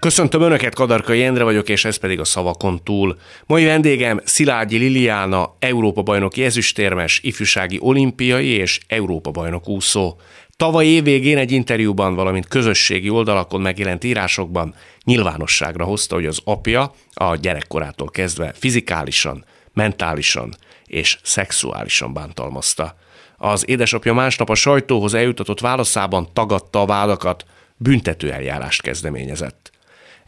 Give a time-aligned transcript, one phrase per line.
[0.00, 3.18] Köszöntöm Önöket, Kadarkai Endre vagyok, és ez pedig a szavakon túl.
[3.46, 10.16] Mai vendégem Szilágyi Liliana, Európa-bajnoki ezüstérmes, ifjúsági olimpiai és Európa-bajnok úszó.
[10.56, 17.36] Tavaly évvégén egy interjúban, valamint közösségi oldalakon megjelent írásokban nyilvánosságra hozta, hogy az apja a
[17.36, 20.54] gyerekkorától kezdve fizikálisan, mentálisan
[20.86, 22.96] és szexuálisan bántalmazta.
[23.36, 27.44] Az édesapja másnap a sajtóhoz eljutatott válaszában tagadta a vádakat,
[27.76, 29.69] büntető eljárást kezdeményezett.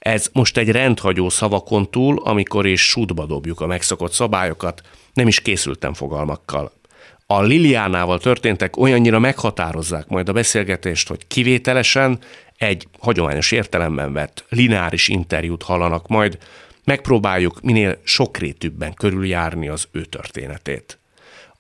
[0.03, 4.81] Ez most egy rendhagyó szavakon túl, amikor is sútba dobjuk a megszokott szabályokat,
[5.13, 6.73] nem is készültem fogalmakkal.
[7.27, 12.19] A Liliánával történtek olyannyira meghatározzák majd a beszélgetést, hogy kivételesen
[12.57, 16.39] egy hagyományos értelemben vett lineáris interjút hallanak majd,
[16.85, 21.02] megpróbáljuk minél sokrétűbben körüljárni az ő történetét.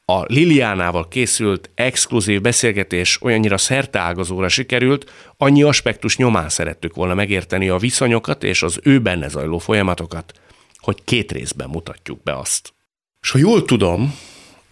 [0.04, 7.78] A Liliánával készült exkluzív beszélgetés olyannyira szerteágazóra sikerült, annyi aspektus nyomán szerettük volna megérteni a
[7.78, 10.32] viszonyokat és az ő benne zajló folyamatokat,
[10.78, 12.72] hogy két részben mutatjuk be azt.
[13.20, 14.18] És ha jól tudom,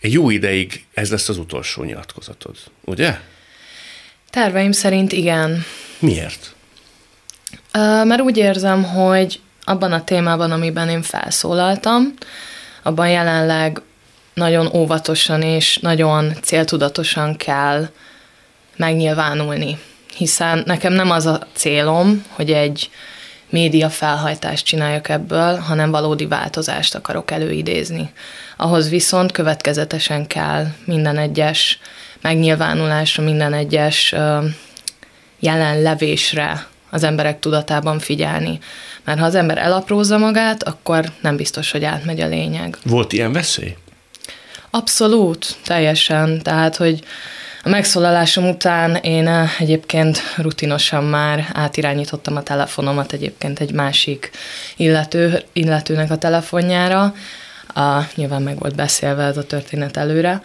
[0.00, 3.18] egy jó ideig ez lesz az utolsó nyilatkozatod, ugye?
[4.30, 5.64] Terveim szerint igen.
[5.98, 6.54] Miért?
[7.74, 12.14] Uh, mert úgy érzem, hogy abban a témában, amiben én felszólaltam,
[12.82, 13.82] abban jelenleg
[14.40, 17.88] nagyon óvatosan és nagyon céltudatosan kell
[18.76, 19.78] megnyilvánulni.
[20.16, 22.90] Hiszen nekem nem az a célom, hogy egy
[23.50, 28.10] média felhajtást csináljak ebből, hanem valódi változást akarok előidézni.
[28.56, 31.78] Ahhoz viszont következetesen kell minden egyes
[32.20, 34.14] megnyilvánulásra, minden egyes
[35.40, 38.58] jelenlevésre az emberek tudatában figyelni.
[39.04, 42.76] Mert ha az ember elaprózza magát, akkor nem biztos, hogy átmegy a lényeg.
[42.84, 43.76] Volt ilyen veszély?
[44.70, 46.42] Abszolút, teljesen.
[46.42, 47.00] Tehát, hogy
[47.62, 54.30] a megszólalásom után én eh, egyébként rutinosan már átirányítottam a telefonomat egyébként egy másik
[54.76, 57.14] illető, illetőnek a telefonjára,
[57.74, 60.40] a, nyilván meg volt beszélve ez a történet előre,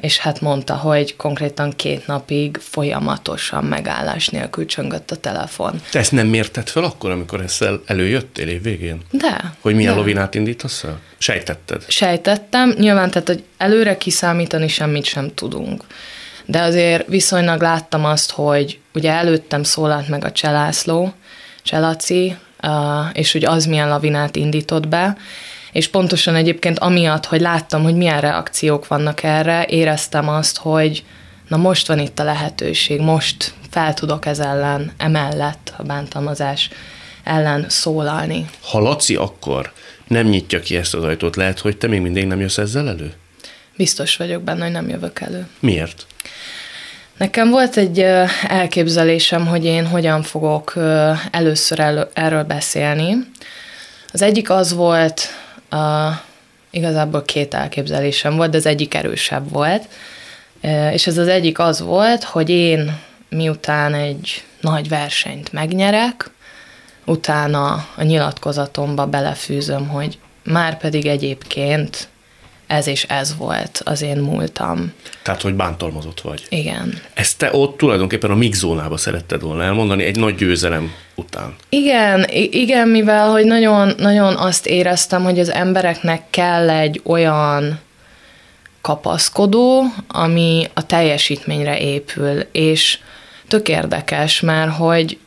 [0.00, 5.80] és hát mondta, hogy konkrétan két napig folyamatosan megállás nélkül csöngött a telefon.
[5.90, 9.00] Te ezt nem mérted fel akkor, amikor ezzel előjöttél év végén?
[9.10, 9.52] De.
[9.60, 9.98] Hogy milyen de.
[9.98, 10.98] lovinát indítasz el?
[11.18, 11.84] Sejtetted?
[11.88, 12.74] Sejtettem.
[12.78, 15.84] Nyilván, tehát, hogy előre kiszámítani semmit sem tudunk.
[16.46, 21.12] De azért viszonylag láttam azt, hogy ugye előttem szólalt meg a Cselászló,
[21.62, 22.36] Cselaci,
[23.12, 25.16] és hogy az milyen lavinát indított be,
[25.72, 31.04] és pontosan egyébként amiatt, hogy láttam, hogy milyen reakciók vannak erre, éreztem azt, hogy
[31.48, 36.68] na most van itt a lehetőség, most fel tudok ez ellen, emellett a bántalmazás
[37.24, 38.46] ellen szólalni.
[38.62, 39.72] Ha Laci akkor
[40.06, 43.12] nem nyitja ki ezt az ajtót, lehet, hogy te még mindig nem jössz ezzel elő?
[43.76, 45.46] Biztos vagyok benne, hogy nem jövök elő.
[45.60, 46.06] Miért?
[47.16, 47.98] Nekem volt egy
[48.48, 50.74] elképzelésem, hogy én hogyan fogok
[51.30, 53.16] először erről beszélni.
[54.12, 55.28] Az egyik az volt,
[55.72, 56.20] a,
[56.70, 59.88] igazából két elképzelésem volt, de az egyik erősebb volt.
[60.92, 66.30] És ez az egyik az volt, hogy én miután egy nagy versenyt megnyerek,
[67.04, 72.08] utána a nyilatkozatomba belefűzöm, hogy már pedig egyébként
[72.72, 74.92] ez és ez volt az én múltam.
[75.22, 76.46] Tehát, hogy bántalmazott vagy.
[76.48, 77.00] Igen.
[77.14, 81.54] Ezt te ott tulajdonképpen a mix zónába szeretted volna elmondani egy nagy győzelem után.
[81.68, 87.80] Igen, igen, mivel hogy nagyon, nagyon azt éreztem, hogy az embereknek kell egy olyan
[88.80, 92.98] kapaszkodó, ami a teljesítményre épül, és
[93.48, 95.18] tök érdekes, mert hogy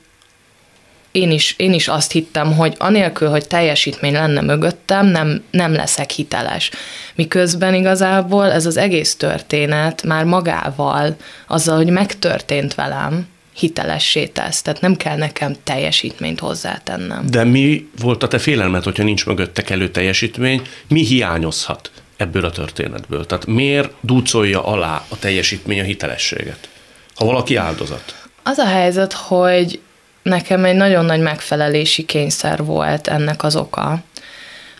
[1.16, 6.10] én is, én is azt hittem, hogy anélkül, hogy teljesítmény lenne mögöttem, nem, nem leszek
[6.10, 6.72] hiteles.
[7.16, 11.16] Miközben igazából ez az egész történet már magával,
[11.48, 14.62] azzal, hogy megtörtént velem, hitelessé tesz.
[14.62, 17.26] Tehát nem kell nekem teljesítményt hozzátennem.
[17.30, 20.62] De mi volt a te félelmet, hogyha nincs mögötte kellő teljesítmény?
[20.88, 23.26] Mi hiányozhat ebből a történetből?
[23.26, 26.70] Tehát miért dúcolja alá a teljesítmény a hitelességet?
[27.16, 28.16] Ha valaki áldozat.
[28.44, 29.80] Az a helyzet, hogy
[30.26, 34.04] nekem egy nagyon nagy megfelelési kényszer volt ennek az oka.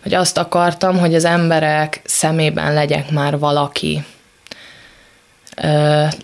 [0.02, 4.04] Hogy azt akartam, hogy az emberek szemében legyek már valaki.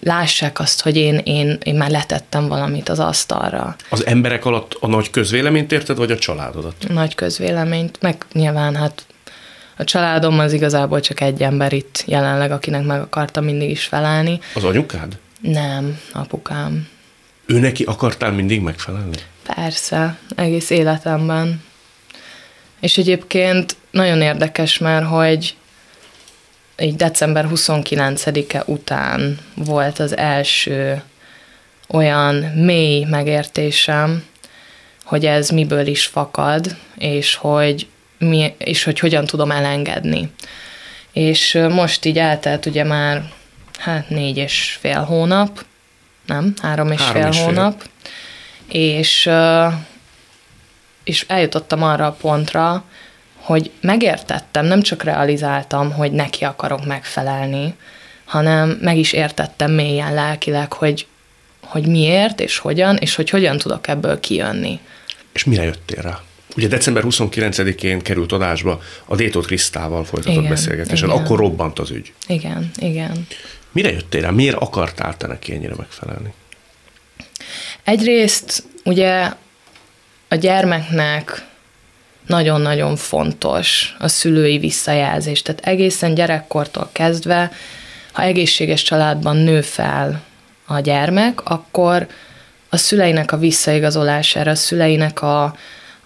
[0.02, 3.76] lássák azt, hogy én, én, én már letettem valamit az asztalra.
[3.88, 6.74] Az emberek alatt a nagy közvéleményt érted, vagy a családodat?
[6.88, 9.06] Nagy közvéleményt, meg nyilván hát
[9.76, 14.40] a családom az igazából csak egy ember itt jelenleg, akinek meg akartam mindig is felállni.
[14.54, 15.19] Az anyukád?
[15.40, 16.88] Nem, apukám.
[17.52, 19.16] Ő neki akartál mindig megfelelni?
[19.54, 21.62] Persze, egész életemben.
[22.81, 25.56] És egyébként nagyon érdekes, mert hogy
[26.78, 31.02] így december 29-e után volt az első
[31.88, 34.25] olyan mély megértésem,
[35.05, 37.87] hogy ez miből is fakad, és hogy,
[38.19, 40.32] mi, és hogy hogyan tudom elengedni.
[41.12, 43.32] És most így eltelt ugye már
[43.78, 45.64] hát négy és fél hónap,
[46.32, 47.82] nem, három és három fél és hónap,
[48.69, 48.81] fél.
[48.81, 49.31] és,
[51.05, 52.84] és eljutottam arra a pontra,
[53.34, 57.75] hogy megértettem, nem csak realizáltam, hogy neki akarok megfelelni,
[58.25, 61.06] hanem meg is értettem mélyen lelkileg, hogy,
[61.62, 64.81] hogy miért, és hogyan, és hogy hogyan tudok ebből kijönni.
[65.32, 66.20] És mire jöttél rá?
[66.56, 71.20] Ugye december 29-én került adásba a Détot Krisztával folytatott igen, beszélgetésen, igen.
[71.20, 72.12] akkor robbant az ügy.
[72.26, 73.26] Igen, igen.
[73.72, 74.30] Mire jöttél rá?
[74.30, 76.32] Miért akartál te neki ennyire megfelelni?
[77.84, 79.32] Egyrészt ugye
[80.28, 81.46] a gyermeknek
[82.26, 85.42] nagyon-nagyon fontos a szülői visszajelzés.
[85.42, 87.52] Tehát egészen gyerekkortól kezdve,
[88.12, 90.22] ha egészséges családban nő fel
[90.66, 92.06] a gyermek, akkor
[92.69, 95.42] a szüleinek a visszaigazolására, a szüleinek a,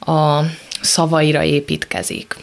[0.00, 0.44] a
[0.80, 2.36] szavaira építkezik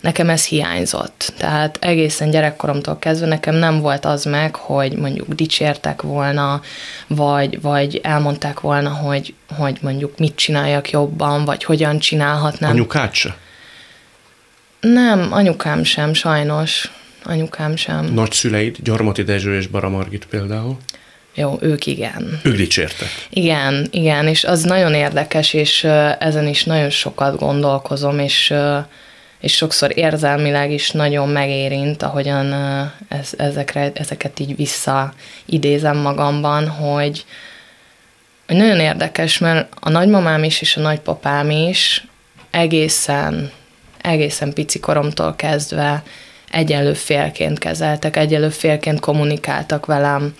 [0.00, 1.32] nekem ez hiányzott.
[1.36, 6.62] Tehát egészen gyerekkoromtól kezdve nekem nem volt az meg, hogy mondjuk dicsértek volna,
[7.06, 12.70] vagy, vagy elmondták volna, hogy, hogy mondjuk mit csináljak jobban, vagy hogyan csinálhatnám.
[12.70, 13.36] Anyukát se?
[14.80, 16.90] Nem, anyukám sem, sajnos.
[17.24, 18.04] Anyukám sem.
[18.04, 20.76] Nagyszüleid, Gyarmati Dezső és Bara Margit például?
[21.34, 22.40] Jó, ők igen.
[22.42, 23.08] Ők dicsértek.
[23.30, 25.84] Igen, igen, és az nagyon érdekes, és
[26.18, 28.54] ezen is nagyon sokat gondolkozom, és
[29.40, 32.52] és sokszor érzelmileg is nagyon megérint, ahogyan
[33.08, 37.24] ez, ezekre, ezeket így visszaidézem magamban, hogy,
[38.46, 42.06] hogy nagyon érdekes, mert a nagymamám is és a nagypapám is
[42.50, 43.50] egészen,
[44.00, 46.02] egészen pici koromtól kezdve
[46.50, 50.34] egyenlő félként kezeltek, egyenlő félként kommunikáltak velem,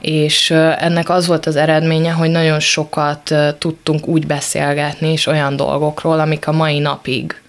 [0.00, 6.20] és ennek az volt az eredménye, hogy nagyon sokat tudtunk úgy beszélgetni, és olyan dolgokról,
[6.20, 7.41] amik a mai napig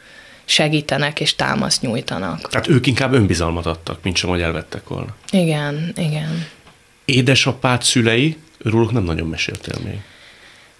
[0.45, 2.49] segítenek és támaszt nyújtanak.
[2.49, 5.15] Tehát ők inkább önbizalmat adtak, mint sem, hogy elvettek volna.
[5.31, 6.47] Igen, igen.
[7.05, 9.99] Édesapád szülei, róluk nem nagyon meséltél még.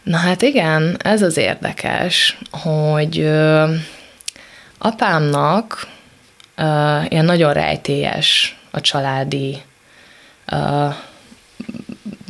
[0.03, 3.73] Na hát igen, ez az érdekes, hogy ö,
[4.77, 5.87] apámnak
[6.55, 9.61] ö, ilyen nagyon rejtélyes a családi
[10.45, 10.87] ö,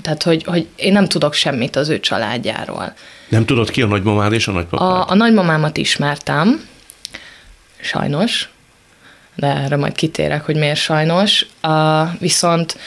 [0.04, 2.94] tehát, hogy, hogy én nem tudok semmit az ő családjáról.
[3.30, 4.88] Nem tudod ki a nagymamád és a nagypapád?
[4.88, 6.68] A, a nagymamámat ismertem,
[7.84, 8.50] sajnos,
[9.36, 11.46] de erre majd kitérek, hogy miért sajnos.
[11.64, 12.78] Uh, viszont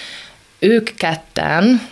[0.58, 1.88] ők ketten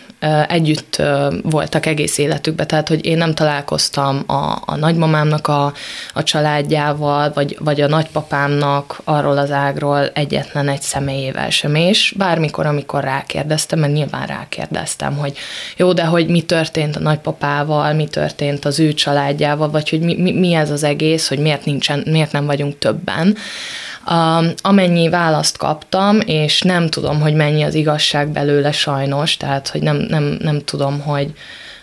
[0.47, 1.01] együtt
[1.41, 5.73] voltak egész életükben, tehát hogy én nem találkoztam a, a nagymamámnak a,
[6.13, 12.65] a családjával, vagy, vagy a nagypapámnak arról az ágról egyetlen egy személyével sem, és bármikor,
[12.65, 15.37] amikor rákérdeztem, mert nyilván rákérdeztem, hogy
[15.77, 20.15] jó, de hogy mi történt a nagypapával, mi történt az ő családjával, vagy hogy mi,
[20.15, 23.37] mi, mi ez az egész, hogy miért, nincsen, miért nem vagyunk többen,
[24.61, 29.95] amennyi választ kaptam, és nem tudom, hogy mennyi az igazság belőle sajnos, tehát hogy nem,
[29.97, 31.33] nem, nem tudom, hogy,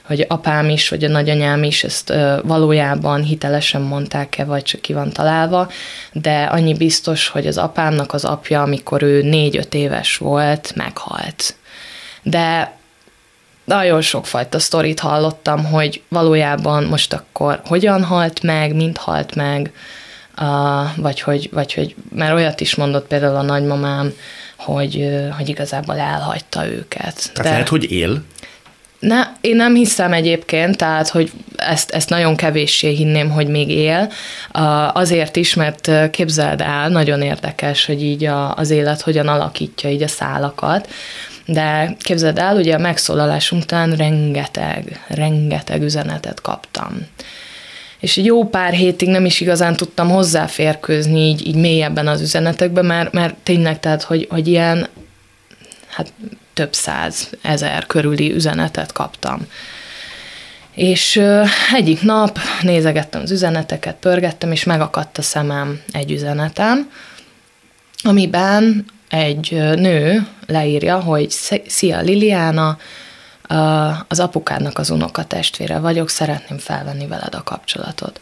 [0.03, 2.13] hogy apám is, vagy a nagyanyám is ezt
[2.43, 5.71] valójában hitelesen mondták-e, vagy csak ki van találva,
[6.13, 11.55] de annyi biztos, hogy az apámnak az apja, amikor ő négy-öt éves volt, meghalt.
[12.23, 12.77] De
[13.65, 19.73] nagyon sokfajta sztorit hallottam, hogy valójában most akkor hogyan halt meg, mint halt meg,
[20.41, 24.13] Uh, vagy, hogy, vagy hogy, mert olyat is mondott például a nagymamám,
[24.57, 27.15] hogy, hogy igazából elhagyta őket.
[27.15, 28.23] Tehát De lehet, hogy él?
[28.99, 34.13] Ne, én nem hiszem egyébként, tehát, hogy ezt, ezt nagyon kevéssé hinném, hogy még él.
[34.93, 40.03] Azért is, mert képzeld el, nagyon érdekes, hogy így a, az élet hogyan alakítja így
[40.03, 40.89] a szálakat.
[41.47, 47.07] De képzeld el, ugye a megszólalásunk után rengeteg, rengeteg üzenetet kaptam
[48.03, 53.13] és jó pár hétig nem is igazán tudtam hozzáférkőzni így, így mélyebben az üzenetekbe, mert,
[53.13, 54.89] mert tényleg, tehát, hogy, hogy ilyen
[55.89, 56.13] hát
[56.55, 59.47] több száz ezer körüli üzenetet kaptam.
[60.75, 61.23] És
[61.75, 66.91] egyik nap nézegettem az üzeneteket, pörgettem, és megakadt a szemem egy üzenetem,
[68.03, 71.31] amiben egy nő leírja, hogy
[71.67, 72.79] szia Liliana,
[74.09, 78.21] az apukádnak az unokatestvére vagyok, szeretném felvenni veled a kapcsolatot.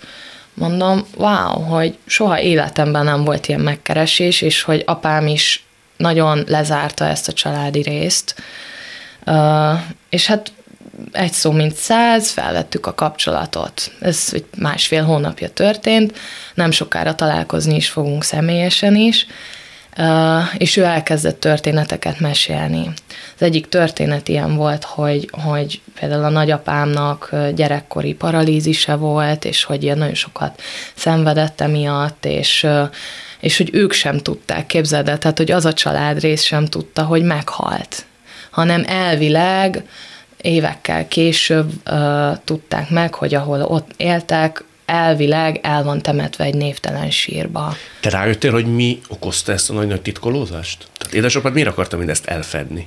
[0.54, 5.64] Mondom, wow, hogy soha életemben nem volt ilyen megkeresés, és hogy apám is
[5.96, 8.34] nagyon lezárta ezt a családi részt.
[10.08, 10.52] És hát
[11.12, 13.92] egy szó mint száz, felvettük a kapcsolatot.
[14.00, 16.18] Ez másfél hónapja történt,
[16.54, 19.26] nem sokára találkozni is fogunk személyesen is,
[20.56, 22.92] és ő elkezdett történeteket mesélni.
[23.40, 29.82] Az egyik történet ilyen volt, hogy, hogy például a nagyapámnak gyerekkori paralízise volt, és hogy
[29.82, 30.60] ilyen nagyon sokat
[30.94, 32.66] szenvedett emiatt, és
[33.40, 37.02] és hogy ők sem tudták, képzeld el, tehát hogy az a család rész sem tudta,
[37.02, 38.04] hogy meghalt,
[38.50, 39.84] hanem elvileg
[40.40, 47.10] évekkel később uh, tudták meg, hogy ahol ott éltek, elvileg el van temetve egy névtelen
[47.10, 47.74] sírba.
[48.00, 50.86] Te rájöttél, hogy mi okozta ezt a nagy-nagy titkolózást?
[50.98, 52.86] Tehát édesapád miért akarta mindezt elfedni?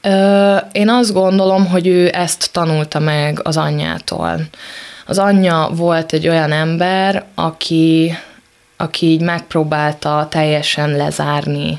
[0.00, 4.40] Ö, én azt gondolom, hogy ő ezt tanulta meg az anyjától.
[5.06, 8.16] Az anyja volt egy olyan ember, aki,
[8.76, 11.78] aki így megpróbálta teljesen lezárni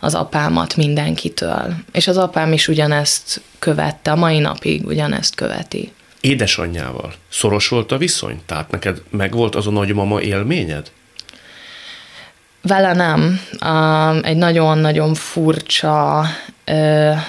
[0.00, 1.74] az apámat mindenkitől.
[1.92, 5.92] És az apám is ugyanezt követte, a mai napig ugyanezt követi.
[6.20, 8.40] Édesanyjával szoros volt a viszony?
[8.46, 10.90] Tehát neked megvolt az a nagymama élményed?
[12.62, 13.40] Vele nem.
[14.22, 16.24] egy nagyon-nagyon furcsa,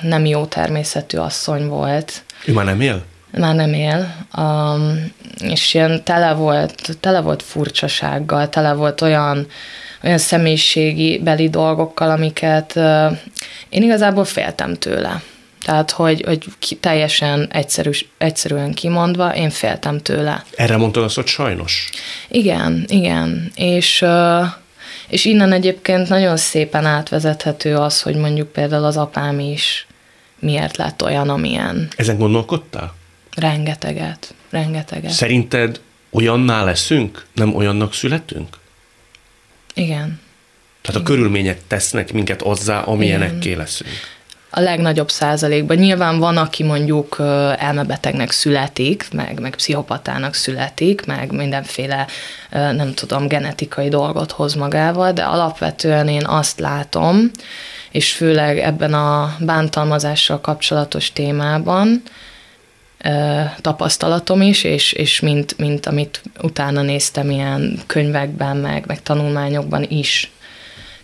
[0.02, 2.24] nem jó természetű asszony volt.
[2.46, 3.04] Ő már nem él?
[3.38, 4.16] Már nem él.
[5.40, 9.48] és ilyen tele volt, tele volt furcsasággal, tele volt olyan,
[10.04, 12.76] olyan személyiségi beli dolgokkal, amiket
[13.70, 15.22] én igazából féltem tőle.
[15.66, 20.44] Tehát, hogy, hogy ki, teljesen egyszerű, egyszerűen kimondva, én féltem tőle.
[20.56, 21.90] Erre mondtad azt, hogy sajnos?
[22.28, 23.52] Igen, igen.
[23.56, 24.06] És,
[25.10, 29.88] és innen egyébként nagyon szépen átvezethető az, hogy mondjuk például az apám is
[30.40, 31.88] miért lett olyan, amilyen.
[31.96, 32.96] Ezen gondolkodtál?
[33.36, 35.12] Rengeteget, rengeteget.
[35.12, 38.58] Szerinted olyanná leszünk, nem olyannak születünk?
[39.74, 40.20] Igen.
[40.82, 43.90] Tehát a körülmények tesznek minket azzá, amilyenekké leszünk
[44.50, 45.78] a legnagyobb százalékban.
[45.78, 47.16] Nyilván van, aki mondjuk
[47.58, 52.08] elmebetegnek születik, meg, meg pszichopatának születik, meg mindenféle,
[52.50, 57.32] nem tudom, genetikai dolgot hoz magával, de alapvetően én azt látom,
[57.92, 62.02] és főleg ebben a bántalmazással kapcsolatos témában,
[63.62, 70.32] tapasztalatom is, és, és mint, mint amit utána néztem ilyen könyvekben, meg, meg tanulmányokban is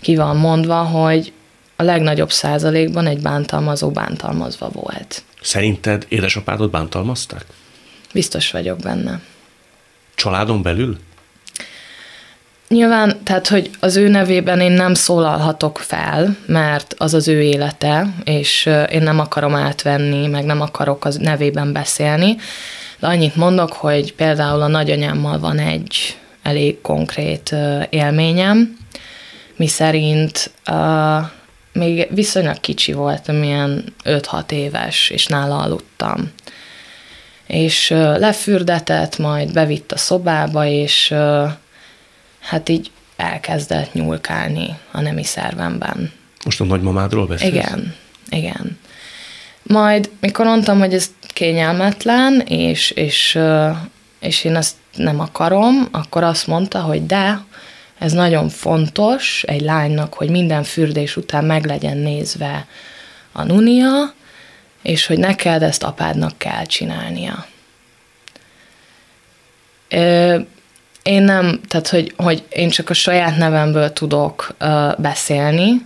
[0.02, 1.34] ki van mondva, hogy
[1.76, 5.24] a legnagyobb százalékban egy bántalmazó bántalmazva volt.
[5.42, 7.46] Szerinted édesapádot bántalmazták?
[8.14, 9.20] Biztos vagyok benne.
[10.16, 10.98] Családon belül?
[12.68, 18.14] Nyilván, tehát, hogy az ő nevében én nem szólalhatok fel, mert az az ő élete,
[18.24, 22.36] és én nem akarom átvenni, meg nem akarok az nevében beszélni.
[23.00, 27.56] De annyit mondok, hogy például a nagyanyámmal van egy elég konkrét
[27.90, 28.78] élményem,
[29.56, 31.26] mi szerint uh,
[31.76, 36.32] még viszonylag kicsi voltam, ilyen 5-6 éves, és nála aludtam.
[37.48, 41.14] És lefürdetett, majd bevitt a szobába, és
[42.40, 46.12] hát így elkezdett nyúlkálni a nemi szervemben.
[46.46, 47.54] Most a nagymamádról beszélsz?
[47.54, 47.96] Igen,
[48.30, 48.80] igen.
[49.64, 53.40] Majd, mikor mondtam, hogy ez kényelmetlen, és, és,
[54.20, 57.44] és én ezt nem akarom, akkor azt mondta, hogy de,
[58.00, 62.68] ez nagyon fontos egy lánynak, hogy minden fürdés után meg legyen nézve
[63.32, 64.14] a nunia,
[64.82, 67.46] és hogy neked ezt apádnak kell csinálnia.
[71.04, 74.56] Én nem, tehát hogy, hogy én csak a saját nevemből tudok
[74.98, 75.86] beszélni.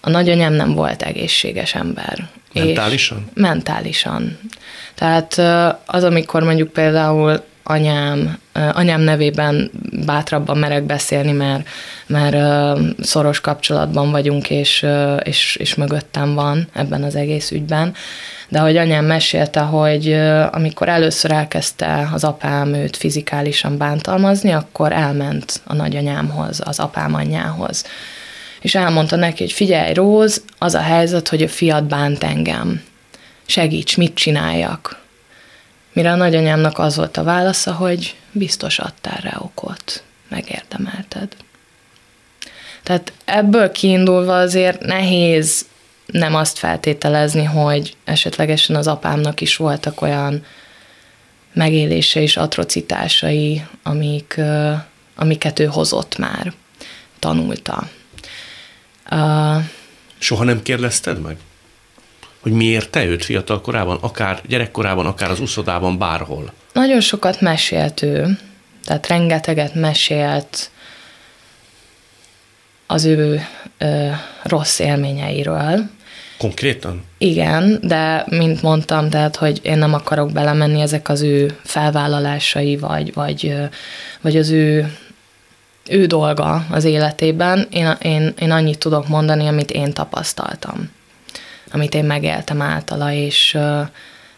[0.00, 2.28] A nagyanyám nem volt egészséges ember.
[2.52, 3.24] Mentálisan?
[3.26, 4.38] És mentálisan.
[4.94, 5.38] Tehát
[5.86, 9.70] az, amikor mondjuk például anyám, anyám nevében
[10.06, 11.68] bátrabban merek beszélni, mert,
[12.06, 12.36] mert
[13.00, 14.86] szoros kapcsolatban vagyunk, és,
[15.22, 17.94] és, és mögöttem van ebben az egész ügyben.
[18.48, 20.12] De hogy anyám mesélte, hogy
[20.50, 27.84] amikor először elkezdte az apám őt fizikálisan bántalmazni, akkor elment a nagyanyámhoz, az apám anyjához.
[28.60, 32.82] És elmondta neki, hogy figyelj, Róz, az a helyzet, hogy a fiat bánt engem.
[33.46, 35.06] Segíts, mit csináljak?
[35.98, 41.36] Mire a nagyanyámnak az volt a válasza, hogy biztos adtál rá okot, megérdemelted.
[42.82, 45.66] Tehát ebből kiindulva azért nehéz
[46.06, 50.44] nem azt feltételezni, hogy esetlegesen az apámnak is voltak olyan
[51.52, 54.40] megélése és atrocitásai, amik,
[55.14, 56.52] amiket ő hozott már,
[57.18, 57.88] tanulta.
[60.18, 61.36] Soha nem kérdezted meg?
[62.48, 66.52] Hogy miért te őt fiatal korában, akár gyerekkorában, akár az uszodában, bárhol?
[66.72, 68.38] Nagyon sokat mesélt ő,
[68.84, 70.70] tehát rengeteget mesélt
[72.86, 73.46] az ő
[73.78, 74.08] ö,
[74.42, 75.90] rossz élményeiről.
[76.38, 77.04] Konkrétan?
[77.18, 83.14] Igen, de mint mondtam, tehát, hogy én nem akarok belemenni ezek az ő felvállalásai, vagy,
[83.14, 83.54] vagy,
[84.20, 84.96] vagy az ő,
[85.88, 87.66] ő dolga az életében.
[87.70, 90.96] Én, én, én annyit tudok mondani, amit én tapasztaltam,
[91.72, 93.50] amit én megéltem általa, és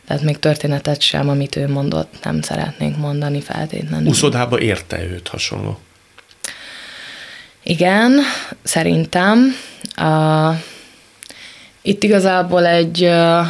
[0.07, 4.09] tehát még történetet sem, amit ő mondott, nem szeretnék mondani feltétlenül.
[4.09, 5.79] Uszodába érte őt hasonló?
[7.63, 8.13] Igen,
[8.63, 9.55] szerintem.
[10.01, 10.57] Uh,
[11.83, 13.47] itt igazából egy, uh,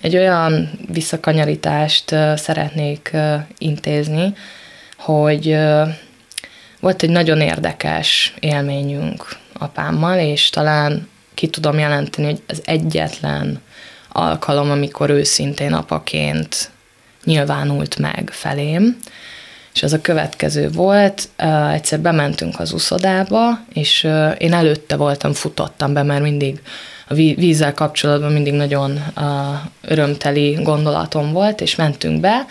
[0.00, 4.34] egy olyan visszakanyarítást uh, szeretnék uh, intézni,
[4.96, 5.88] hogy uh,
[6.80, 13.60] volt egy nagyon érdekes élményünk apámmal, és talán ki tudom jelenteni, hogy az egyetlen
[14.08, 16.70] alkalom, amikor őszintén apaként
[17.24, 18.96] nyilvánult meg felém,
[19.74, 21.28] és az a következő volt,
[21.72, 24.08] egyszer bementünk az uszodába, és
[24.38, 26.60] én előtte voltam, futottam be, mert mindig
[27.08, 29.00] a vízzel kapcsolatban mindig nagyon
[29.80, 32.46] örömteli gondolatom volt, és mentünk be,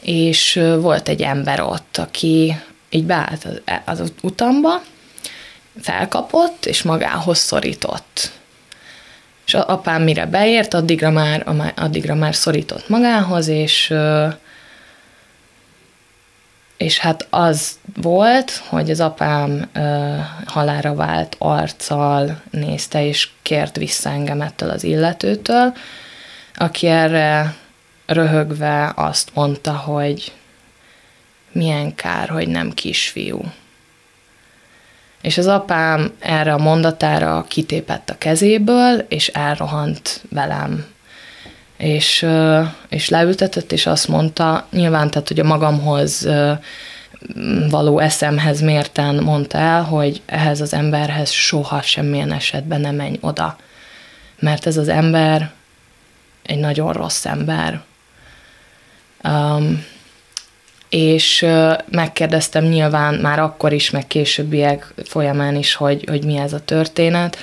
[0.00, 2.56] és volt egy ember ott, aki
[2.90, 4.82] így beállt az utamba,
[5.80, 8.30] felkapott, és magához szorított.
[9.46, 13.94] És apám mire beért, addigra már, addigra már szorított magához, és
[16.76, 19.70] és hát az volt, hogy az apám
[20.46, 25.74] halára vált arccal nézte, és kért vissza engem ettől az illetőtől,
[26.54, 27.54] aki erre
[28.06, 30.32] röhögve azt mondta, hogy
[31.52, 33.40] milyen kár, hogy nem kisfiú.
[35.26, 40.86] És az apám erre a mondatára kitépett a kezéből, és elrohant velem
[41.76, 42.26] és,
[42.88, 46.28] és leültetett, és azt mondta, nyilván, tehát, hogy a magamhoz
[47.70, 53.56] való eszemhez mérten mondta el, hogy ehhez az emberhez soha semmilyen esetben nem menj oda.
[54.38, 55.52] Mert ez az ember
[56.42, 57.82] egy nagyon rossz ember.
[59.24, 59.84] Um,
[60.96, 61.46] és
[61.90, 67.38] megkérdeztem nyilván már akkor is, meg későbbiek folyamán is, hogy, hogy mi ez a történet.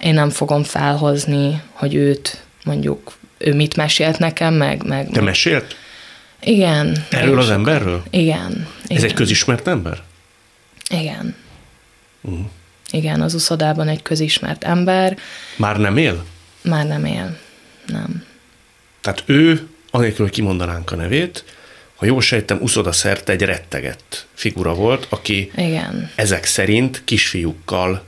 [0.00, 4.86] Én nem fogom felhozni, hogy őt mondjuk ő mit mesélt nekem, meg...
[4.86, 5.76] meg Te mesélt?
[6.40, 7.04] Igen.
[7.10, 8.02] Erről az emberről?
[8.10, 8.66] Igen.
[8.82, 9.04] Ez igen.
[9.04, 10.02] egy közismert ember?
[10.90, 11.34] Igen.
[12.20, 12.38] Uh.
[12.90, 15.16] Igen, az uszodában egy közismert ember.
[15.56, 16.24] Már nem él?
[16.62, 17.38] Már nem él.
[17.86, 18.24] Nem.
[19.00, 21.44] Tehát ő, anélkül, hogy kimondanánk a nevét,
[21.98, 26.10] ha jól sejtem, uszoda szerte egy rettegett figura volt, aki Igen.
[26.14, 28.02] ezek szerint kisfiúkkal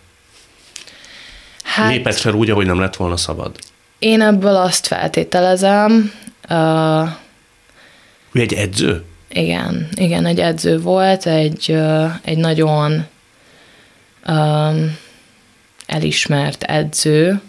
[1.62, 3.56] hát, lépett fel úgy, ahogy nem lett volna szabad.
[3.98, 6.12] Én ebből azt feltételezem.
[6.48, 7.08] Uh,
[8.32, 9.04] ő egy edző?
[9.28, 13.06] Igen, igen, egy edző volt, egy, uh, egy nagyon
[14.26, 14.96] um,
[15.86, 17.40] elismert edző,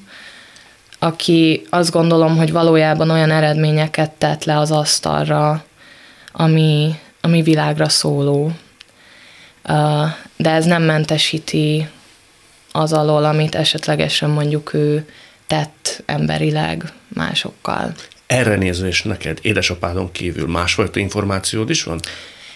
[1.00, 5.64] aki azt gondolom, hogy valójában olyan eredményeket tett le az asztalra,
[6.32, 8.52] ami, ami világra szóló.
[10.38, 11.88] De ez nem mentesíti
[12.72, 15.10] az alól, amit esetlegesen mondjuk ő
[15.48, 17.94] tett emberileg másokkal.
[18.28, 22.00] Erre nézve és neked édesapádon kívül másfajta információd is van?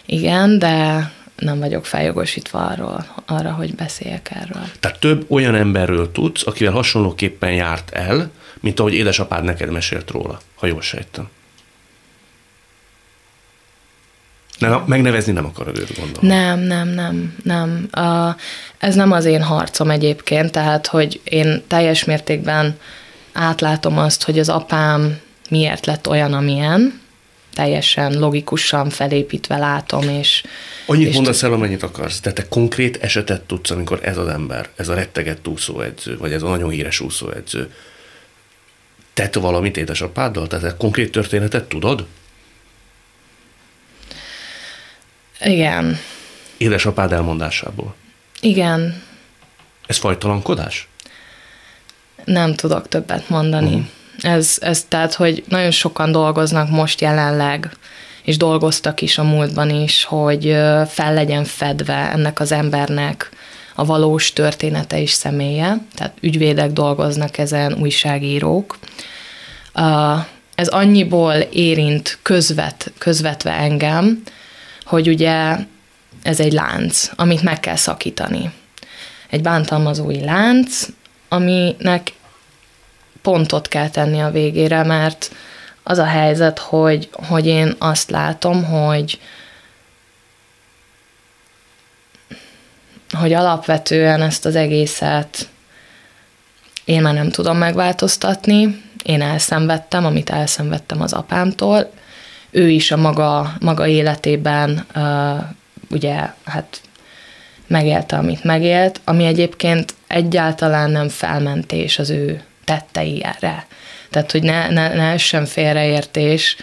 [0.05, 4.63] Igen, de nem vagyok feljogosítva arról, arra, hogy beszéljek erről.
[4.79, 10.39] Tehát több olyan emberről tudsz, akivel hasonlóképpen járt el, mint ahogy édesapád neked mesélt róla,
[10.55, 11.29] ha jól sejtem.
[14.59, 16.29] Nem, megnevezni nem akarod őt, gondolom.
[16.29, 17.87] Nem, nem, nem, nem.
[17.97, 18.35] Uh,
[18.77, 22.77] ez nem az én harcom egyébként, tehát, hogy én teljes mértékben
[23.33, 27.01] átlátom azt, hogy az apám miért lett olyan, amilyen,
[27.53, 30.43] teljesen logikusan felépítve látom, és...
[30.85, 34.69] Annyit és mondasz el, amennyit akarsz, de te konkrét esetet tudsz, amikor ez az ember,
[34.75, 37.73] ez a rettegett úszóedző, vagy ez a nagyon híres úszóedző,
[39.13, 40.47] tett valamit édesapáddal?
[40.47, 42.05] Tehát konkrét történetet tudod?
[45.39, 45.99] Igen.
[46.57, 47.95] Édesapád elmondásából.
[48.41, 49.03] Igen.
[49.87, 50.87] Ez fajtalankodás?
[52.25, 53.73] Nem tudok többet mondani.
[53.73, 54.33] Uh-huh.
[54.33, 57.69] Ez, ez tehát, hogy nagyon sokan dolgoznak most jelenleg,
[58.23, 60.43] és dolgoztak is a múltban is, hogy
[60.87, 63.29] fel legyen fedve ennek az embernek
[63.75, 68.77] a valós története és személye, tehát ügyvédek dolgoznak ezen, újságírók.
[70.55, 74.21] Ez annyiból érint közvet, közvetve engem,
[74.85, 75.57] hogy ugye
[76.23, 78.51] ez egy lánc, amit meg kell szakítani.
[79.29, 80.87] Egy bántalmazói lánc,
[81.27, 82.13] aminek
[83.21, 85.31] pontot kell tenni a végére, mert
[85.83, 89.19] az a helyzet, hogy, hogy én azt látom, hogy
[93.11, 95.49] hogy alapvetően ezt az egészet
[96.85, 101.91] én már nem tudom megváltoztatni, én elszenvedtem, amit elszenvedtem az apámtól,
[102.55, 104.85] ő is a maga, maga életében
[105.89, 106.81] ugye hát
[107.67, 113.65] megélte, amit megélt, ami egyébként egyáltalán nem felmentés az ő tettei erre.
[114.09, 116.55] Tehát, hogy ne, ne, ne essen félreértés,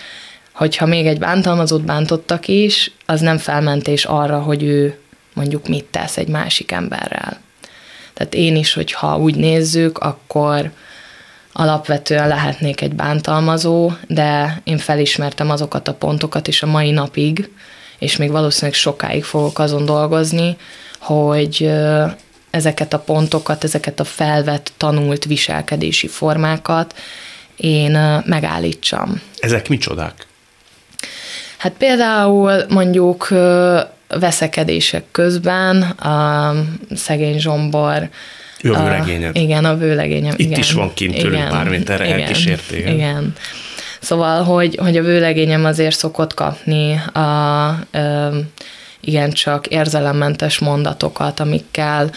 [0.53, 4.99] hogyha még egy bántalmazót bántottak is, az nem felmentés arra, hogy ő
[5.35, 7.41] mondjuk mit tesz egy másik emberrel.
[8.15, 10.71] Tehát én is, hogyha úgy nézzük, akkor
[11.53, 17.51] alapvetően lehetnék egy bántalmazó, de én felismertem azokat a pontokat is a mai napig,
[17.99, 20.57] és még valószínűleg sokáig fogok azon dolgozni,
[21.01, 21.73] hogy
[22.51, 26.95] ezeket a pontokat, ezeket a felvett, tanult viselkedési formákat
[27.57, 29.21] én megállítsam.
[29.39, 30.27] Ezek micsodák?
[31.57, 33.29] Hát például mondjuk
[34.09, 36.55] veszekedések közben a
[36.95, 38.09] szegény zsombor
[38.63, 39.37] ő a vőlegényed.
[39.37, 40.35] Igen, a vőlegényem.
[40.37, 42.79] Itt igen, is van kint tőlük igen, pár méterre igen, elkísérté.
[42.79, 42.95] Igen.
[42.95, 43.35] igen.
[44.01, 48.29] Szóval, hogy, hogy a vőlegényem azért szokott kapni a, ö,
[49.01, 52.11] igen, csak érzelemmentes mondatokat, amikkel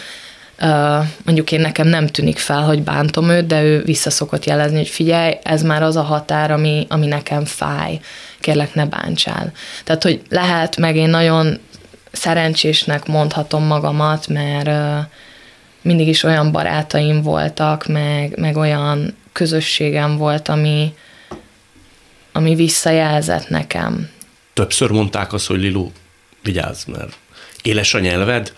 [0.62, 4.78] Uh, mondjuk én nekem nem tűnik fel, hogy bántom őt, de ő vissza szokott jelezni,
[4.78, 8.00] hogy figyelj, ez már az a határ, ami, ami nekem fáj,
[8.40, 9.52] kérlek ne bántsál.
[9.84, 11.60] Tehát, hogy lehet, meg én nagyon
[12.12, 15.06] szerencsésnek mondhatom magamat, mert uh,
[15.86, 20.94] mindig is olyan barátaim voltak, meg, meg olyan közösségem volt, ami,
[22.32, 24.10] ami visszajelzett nekem.
[24.54, 25.90] Többször mondták azt, hogy Lilu,
[26.44, 27.18] vigyázz, mert
[27.62, 28.54] éles a nyelved,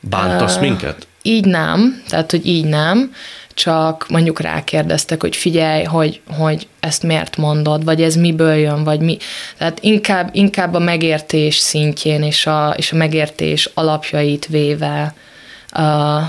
[0.00, 1.06] bántasz uh, minket?
[1.22, 3.14] Így nem, tehát, hogy így nem,
[3.54, 9.00] csak mondjuk rákérdeztek, hogy figyelj, hogy, hogy ezt miért mondod, vagy ez miből jön, vagy
[9.00, 9.18] mi.
[9.58, 15.14] Tehát inkább, inkább a megértés szintjén és a, és a megértés alapjait véve
[15.76, 16.22] uh,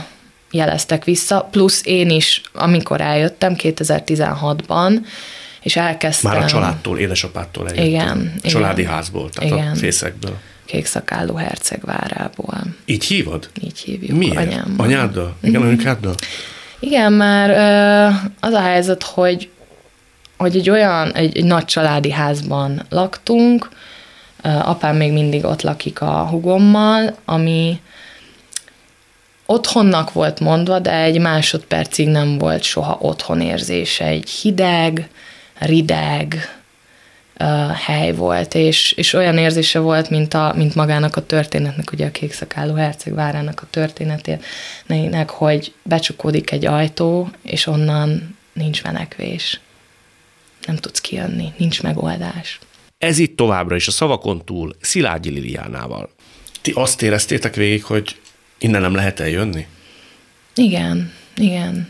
[0.51, 4.99] jeleztek vissza, plusz én is, amikor eljöttem 2016-ban,
[5.61, 6.31] és elkezdtem...
[6.31, 8.19] Már a családtól, édesapától eljöttem.
[8.19, 8.33] Igen.
[8.43, 9.71] Családi igen, házból, tehát igen.
[9.71, 10.37] a fészekből.
[10.65, 12.63] Kékszakálló hercegvárából.
[12.85, 13.49] Így hívod?
[13.63, 14.37] Így hívjuk Miért?
[14.37, 14.73] anyám.
[14.77, 15.35] Anyáddal?
[15.41, 15.69] Igen, mm-hmm.
[15.69, 16.15] anyukáddal?
[16.79, 17.49] Igen, már
[18.39, 19.49] az a helyzet, hogy,
[20.37, 23.69] hogy egy olyan, egy, egy nagy családi házban laktunk,
[24.41, 27.79] apám még mindig ott lakik a hugommal, ami
[29.51, 34.05] otthonnak volt mondva, de egy másodpercig nem volt soha otthon érzése.
[34.05, 35.09] Egy hideg,
[35.59, 36.59] rideg
[37.39, 42.05] uh, hely volt, és, és olyan érzése volt, mint, a, mint magának a történetnek, ugye
[42.05, 49.59] a kékszakáló herceg várának a történetének, hogy becsukódik egy ajtó, és onnan nincs menekvés.
[50.65, 52.59] Nem tudsz kijönni, nincs megoldás.
[52.97, 56.09] Ez itt továbbra is a szavakon túl Szilágyi Liliánával.
[56.61, 58.15] Ti azt éreztétek végig, hogy
[58.59, 59.67] Innen nem lehet eljönni?
[60.55, 61.89] Igen, igen.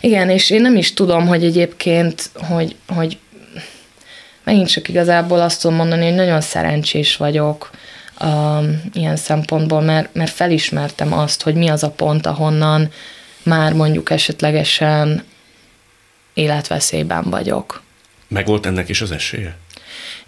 [0.00, 3.18] Igen, és én nem is tudom, hogy egyébként, hogy, hogy
[4.44, 7.70] megint csak igazából azt tudom mondani, hogy nagyon szerencsés vagyok
[8.20, 12.90] um, ilyen szempontból, mert, mert felismertem azt, hogy mi az a pont, ahonnan
[13.42, 15.24] már mondjuk esetlegesen
[16.34, 17.82] életveszélyben vagyok.
[18.28, 19.56] Meg volt ennek is az esélye?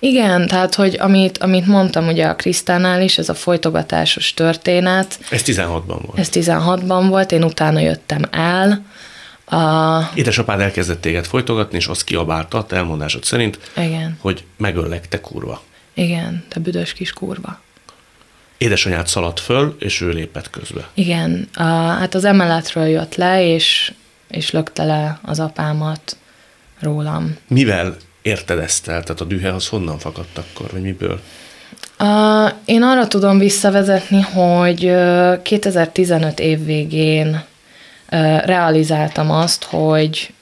[0.05, 5.19] Igen, tehát, hogy amit, amit mondtam ugye a Krisztánál is, ez a folytogatásos történet.
[5.31, 6.19] Ez 16-ban volt.
[6.19, 8.85] Ez 16-ban volt, én utána jöttem el.
[9.45, 10.01] A...
[10.14, 14.17] Édesapád elkezdett téged folytogatni, és azt kiabálta, a elmondásod szerint, Igen.
[14.21, 15.62] hogy megöllek, te kurva.
[15.95, 17.61] Igen, te büdös kis kurva.
[18.59, 20.88] Édesanyád szaladt föl, és ő lépett közbe.
[20.95, 23.93] Igen, a, hát az emeletről jött le, és,
[24.29, 26.17] és lökte le az apámat
[26.81, 27.37] rólam.
[27.49, 29.03] Mivel érted ezt el?
[29.03, 31.21] Tehát a dühe az honnan fakadt akkor, vagy miből?
[31.99, 40.33] Uh, én arra tudom visszavezetni, hogy uh, 2015 év végén uh, realizáltam azt, hogy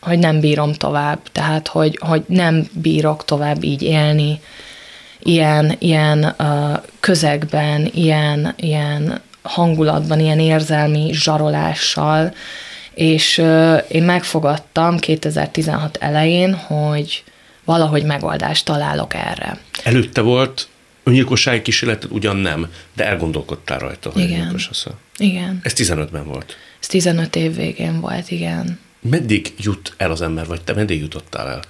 [0.00, 4.40] hogy nem bírom tovább, tehát hogy, hogy nem bírok tovább így élni,
[5.18, 12.34] ilyen, ilyen uh, közegben, ilyen, ilyen hangulatban, ilyen érzelmi zsarolással,
[12.94, 13.38] és
[13.88, 17.24] én megfogadtam 2016 elején, hogy
[17.64, 19.58] valahogy megoldást találok erre.
[19.84, 20.68] Előtte volt
[21.04, 24.60] öngyilkossági kísérleted ugyan nem, de elgondolkodtál rajta, hogy igen.
[25.18, 25.60] Igen.
[25.62, 26.56] Ez 15-ben volt.
[26.80, 28.78] Ez 15 év végén volt, igen.
[29.00, 31.62] Meddig jut el az ember, vagy te meddig jutottál el?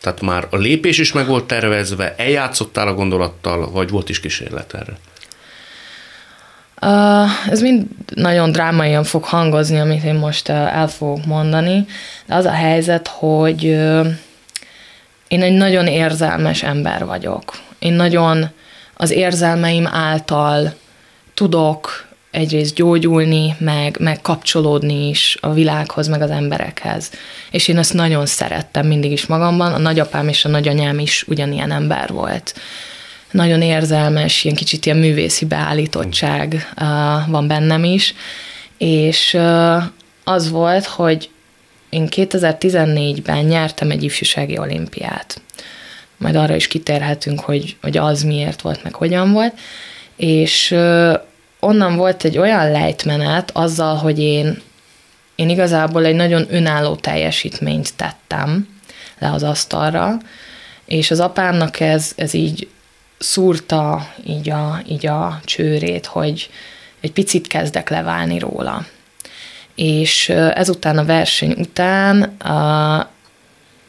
[0.00, 4.74] Tehát már a lépés is meg volt tervezve, eljátszottál a gondolattal, vagy volt is kísérlet
[4.74, 4.98] erre?
[7.50, 11.86] Ez mind nagyon drámaian fog hangozni, amit én most el fogok mondani,
[12.26, 13.64] de az a helyzet, hogy
[15.28, 17.54] én egy nagyon érzelmes ember vagyok.
[17.78, 18.50] Én nagyon
[18.94, 20.74] az érzelmeim által
[21.34, 27.10] tudok egyrészt gyógyulni, meg, meg kapcsolódni is a világhoz, meg az emberekhez.
[27.50, 29.72] És én ezt nagyon szerettem mindig is magamban.
[29.72, 32.54] A nagyapám és a nagyanyám is ugyanilyen ember volt.
[33.34, 36.68] Nagyon érzelmes, ilyen kicsit ilyen művészi beállítottság
[37.26, 38.14] van bennem is.
[38.78, 39.38] És
[40.24, 41.30] az volt, hogy
[41.88, 45.40] én 2014-ben nyertem egy ifjúsági olimpiát.
[46.16, 49.58] Majd arra is kitérhetünk, hogy, hogy az miért volt, meg hogyan volt.
[50.16, 50.70] És
[51.60, 54.62] onnan volt egy olyan lejtmenet azzal, hogy én,
[55.34, 58.68] én igazából egy nagyon önálló teljesítményt tettem
[59.18, 60.16] le az asztalra,
[60.84, 62.68] és az apámnak ez, ez így
[63.24, 66.50] szúrta így a, így a csőrét, hogy
[67.00, 68.84] egy picit kezdek leválni róla.
[69.74, 73.08] És ezután a verseny után a,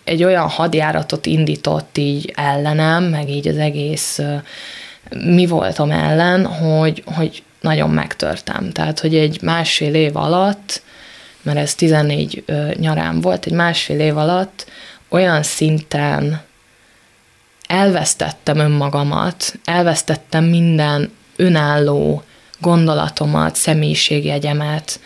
[0.04, 4.20] egy olyan hadjáratot indított így ellenem, meg így az egész
[5.10, 8.72] mi voltam ellen, hogy, hogy nagyon megtörtem.
[8.72, 10.82] Tehát, hogy egy másfél év alatt,
[11.42, 12.44] mert ez 14
[12.80, 14.66] nyarán volt, egy másfél év alatt
[15.10, 16.42] olyan szinten
[17.68, 22.24] elvesztettem önmagamat, elvesztettem minden önálló
[22.60, 25.00] gondolatomat, személyiségjegyemet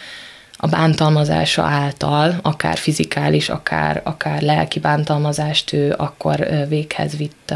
[0.57, 7.53] a bántalmazása által, akár fizikális, akár, akár lelki bántalmazást ő akkor véghez vitt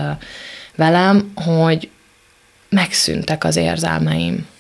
[0.76, 1.90] velem, hogy
[2.70, 4.52] megszűntek az érzelmeim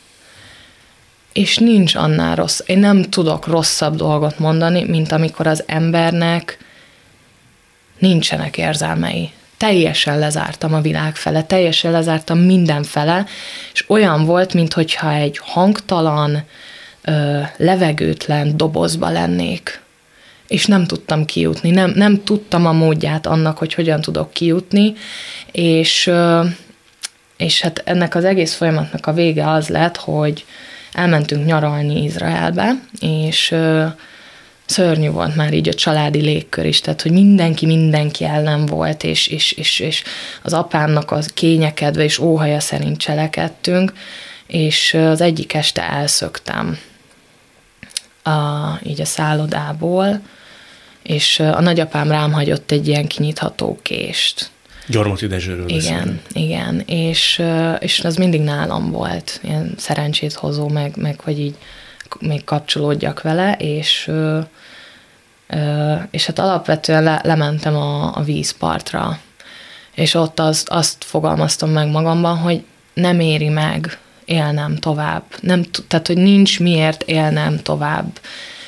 [1.34, 2.60] és nincs annál rossz.
[2.66, 6.58] Én nem tudok rosszabb dolgot mondani, mint amikor az embernek
[8.00, 9.32] nincsenek érzelmei.
[9.64, 13.26] Teljesen lezártam a világ fele, teljesen lezártam minden fele,
[13.74, 16.44] és olyan volt, mintha egy hangtalan,
[17.58, 19.82] levegőtlen dobozba lennék.
[20.48, 24.94] És nem tudtam kijutni, nem, nem tudtam a módját annak, hogy hogyan tudok kijutni,
[25.52, 26.12] és,
[27.38, 30.46] és hát ennek az egész folyamatnak a vége az lett, hogy,
[30.94, 33.56] elmentünk nyaralni Izraelbe, és
[34.66, 39.28] szörnyű volt már így a családi légkör is, tehát hogy mindenki mindenki ellen volt, és,
[39.28, 40.04] és, és, és
[40.42, 43.94] az apámnak az kényekedve és óhaja szerint cselekedtünk,
[44.48, 46.78] és az egyik este elszöktem
[48.24, 48.32] a,
[48.84, 50.22] így a szállodából,
[51.04, 54.52] és a nagyapám rám hagyott egy ilyen kinyitható kést.
[54.88, 56.22] Gyarmati Dezsőről Igen, beszélünk.
[56.34, 57.44] igen, és,
[57.80, 61.56] és az mindig nálam volt, ilyen szerencsét hozó, meg, meg hogy így
[62.20, 64.12] még kapcsolódjak vele, és
[66.12, 69.20] és hát alapvetően le, lementem a, a vízpartra,
[69.96, 75.24] és ott az, azt fogalmaztam meg magamban, hogy nem éri meg élnem tovább.
[75.42, 78.20] Nem, tehát, hogy nincs miért élnem tovább.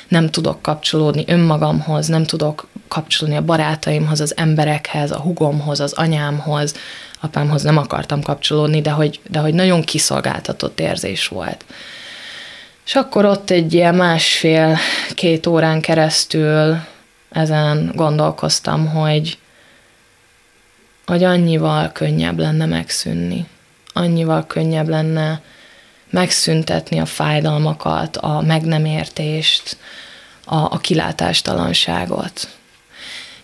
[0.08, 6.74] Nem tudok kapcsolódni önmagamhoz, nem tudok kapcsolni a barátaimhoz, az emberekhez, a hugomhoz, az anyámhoz,
[7.20, 11.64] apámhoz nem akartam kapcsolódni, de hogy, de hogy nagyon kiszolgáltatott érzés volt.
[12.86, 16.76] És akkor ott egy ilyen másfél-két órán keresztül
[17.30, 19.38] ezen gondolkoztam, hogy,
[21.06, 23.46] hogy annyival könnyebb lenne megszűnni.
[23.92, 25.40] Annyival könnyebb lenne
[26.10, 29.76] megszüntetni a fájdalmakat, a meg nem értést,
[30.44, 32.48] a, a kilátástalanságot.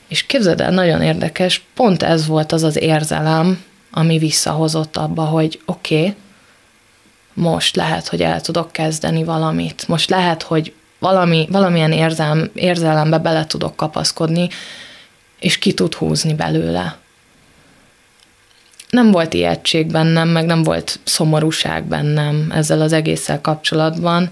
[0.09, 5.61] És képzeld el, nagyon érdekes, pont ez volt az az érzelem, ami visszahozott abba, hogy
[5.65, 6.15] oké, okay,
[7.35, 9.88] most lehet, hogy el tudok kezdeni valamit.
[9.88, 14.49] Most lehet, hogy valami, valamilyen érzelm, érzelembe bele tudok kapaszkodni,
[15.40, 16.97] és ki tud húzni belőle.
[18.90, 24.31] Nem volt ijegység bennem, meg nem volt szomorúság bennem ezzel az egésszel kapcsolatban,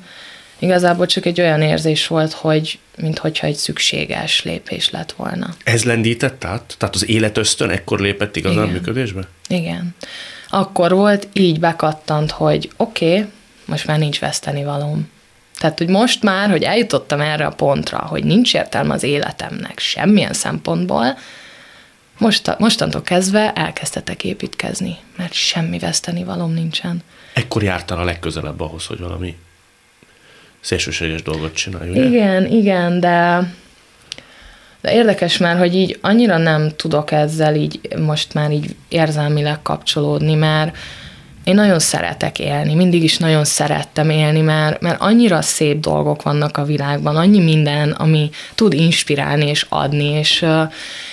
[0.61, 5.55] Igazából csak egy olyan érzés volt, hogy minthogyha egy szükséges lépés lett volna.
[5.65, 6.75] Ez lendített át?
[6.79, 8.75] Tehát az életösztön ekkor lépett igazán Igen.
[8.75, 9.29] működésbe?
[9.49, 9.95] Igen.
[10.51, 13.31] Akkor volt, így bekattant, hogy oké, okay,
[13.65, 15.11] most már nincs veszteni valóm.
[15.59, 20.33] Tehát, hogy most már, hogy eljutottam erre a pontra, hogy nincs értelme az életemnek semmilyen
[20.33, 21.19] szempontból,
[22.19, 27.03] most, mostantól kezdve elkezdhetek építkezni, mert semmi veszteni valóm nincsen.
[27.33, 29.37] Ekkor jártál a legközelebb ahhoz, hogy valami
[30.61, 32.05] szélsőséges dolgot csinálj, ugye?
[32.05, 33.47] Igen, igen, de
[34.81, 40.35] de érdekes már, hogy így annyira nem tudok ezzel így most már így érzelmileg kapcsolódni,
[40.35, 40.77] mert
[41.45, 46.57] én nagyon szeretek élni, mindig is nagyon szerettem élni, mert, mert annyira szép dolgok vannak
[46.57, 50.47] a világban, annyi minden, ami tud inspirálni és adni, és,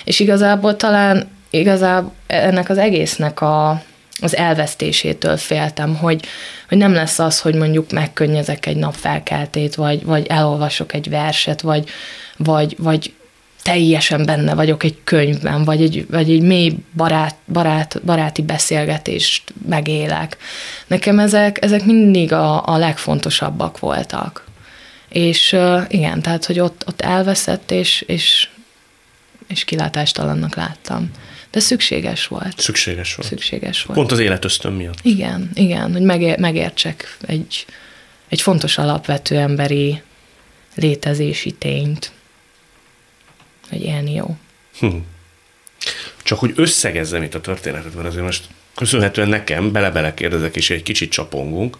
[0.04, 3.82] és igazából talán igazából ennek az egésznek a,
[4.20, 6.24] az elvesztésétől féltem, hogy,
[6.68, 11.60] hogy nem lesz az, hogy mondjuk megkönnyezek egy nap felkeltét, vagy, vagy elolvasok egy verset,
[11.60, 11.88] vagy,
[12.36, 13.12] vagy, vagy
[13.68, 20.36] teljesen benne vagyok egy könyvben, vagy egy, vagy egy mély barát, barát, baráti beszélgetést megélek.
[20.86, 24.44] Nekem ezek, ezek mindig a, a legfontosabbak voltak.
[25.08, 28.48] És uh, igen, tehát, hogy ott, ott elveszett, és, és,
[29.48, 31.10] és kilátástalannak láttam.
[31.50, 32.60] De szükséges volt.
[32.60, 33.28] Szükséges volt.
[33.28, 33.98] Szükséges volt.
[33.98, 34.98] Pont az életösztön miatt.
[35.02, 37.66] Igen, igen, hogy megér, megértsek egy,
[38.28, 40.02] egy fontos alapvető emberi
[40.74, 42.12] létezési tényt
[43.68, 44.36] hogy élni jó.
[44.78, 44.96] Hm.
[46.22, 50.82] Csak hogy összegezzem itt a történetet, mert azért most köszönhetően nekem, bele-bele kérdezek, és egy
[50.82, 51.76] kicsit csapongunk.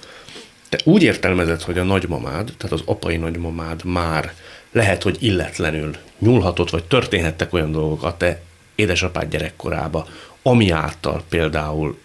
[0.69, 4.33] Te úgy értelmezed, hogy a nagymamád, tehát az apai nagymamád már
[4.73, 8.41] lehet, hogy illetlenül nyúlhatott, vagy történhettek olyan dolgok a te
[8.75, 10.07] édesapád gyerekkorába,
[10.43, 11.99] ami által például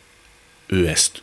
[0.67, 1.21] ő ezt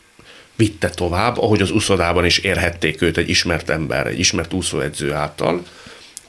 [0.55, 5.63] vitte tovább, ahogy az úszodában is érhették őt egy ismert ember, egy ismert úszóedző által,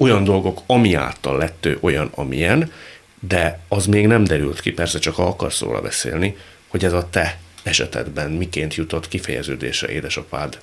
[0.02, 2.72] olyan dolgok, ami által lett ő olyan, amilyen,
[3.20, 6.36] de az még nem derült ki, persze csak ha akarsz róla beszélni,
[6.68, 10.58] hogy ez a te esetedben miként jutott kifejeződésre édesapád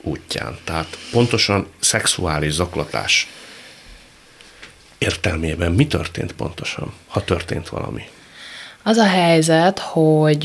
[0.00, 0.58] útján.
[0.64, 3.28] Tehát pontosan szexuális zaklatás
[4.98, 8.02] értelmében mi történt pontosan, ha történt valami?
[8.82, 10.44] Az a helyzet, hogy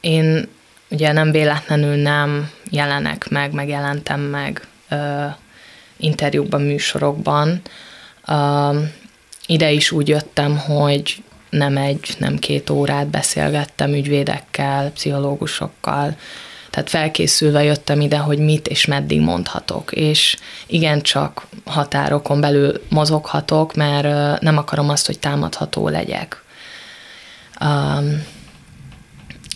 [0.00, 0.48] én
[0.88, 4.66] ugye nem véletlenül nem jelenek meg, megjelentem meg
[5.96, 7.60] interjúkban, műsorokban.
[8.26, 8.76] Uh,
[9.46, 16.16] ide is úgy jöttem, hogy nem egy, nem két órát beszélgettem ügyvédekkel, pszichológusokkal,
[16.70, 24.40] tehát felkészülve jöttem ide, hogy mit és meddig mondhatok, és igencsak határokon belül mozoghatok, mert
[24.40, 26.42] nem akarom azt, hogy támadható legyek.
[27.60, 28.26] Um,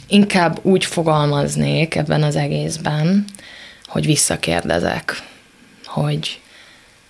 [0.06, 3.24] inkább úgy fogalmaznék ebben az egészben,
[3.86, 5.22] hogy visszakérdezek
[5.88, 6.40] hogy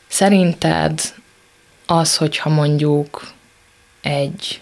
[0.08, 1.00] szerinted
[1.86, 3.32] az, hogyha mondjuk
[4.00, 4.60] egy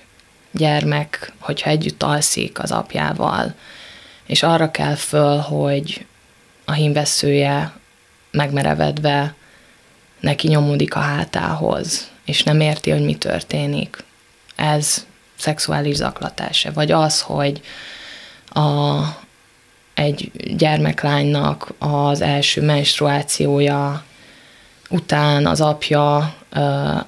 [0.50, 3.54] gyermek, hogyha együtt alszik az apjával,
[4.26, 6.06] és arra kell föl, hogy
[6.64, 7.72] a hímveszője
[8.30, 9.34] megmerevedve
[10.20, 14.04] neki nyomódik a hátához, és nem érti, hogy mi történik.
[14.56, 16.72] Ez szexuális zaklatása.
[16.72, 17.60] Vagy az, hogy
[18.48, 19.00] a,
[19.96, 24.04] egy gyermeklánynak az első menstruációja
[24.90, 26.34] után az apja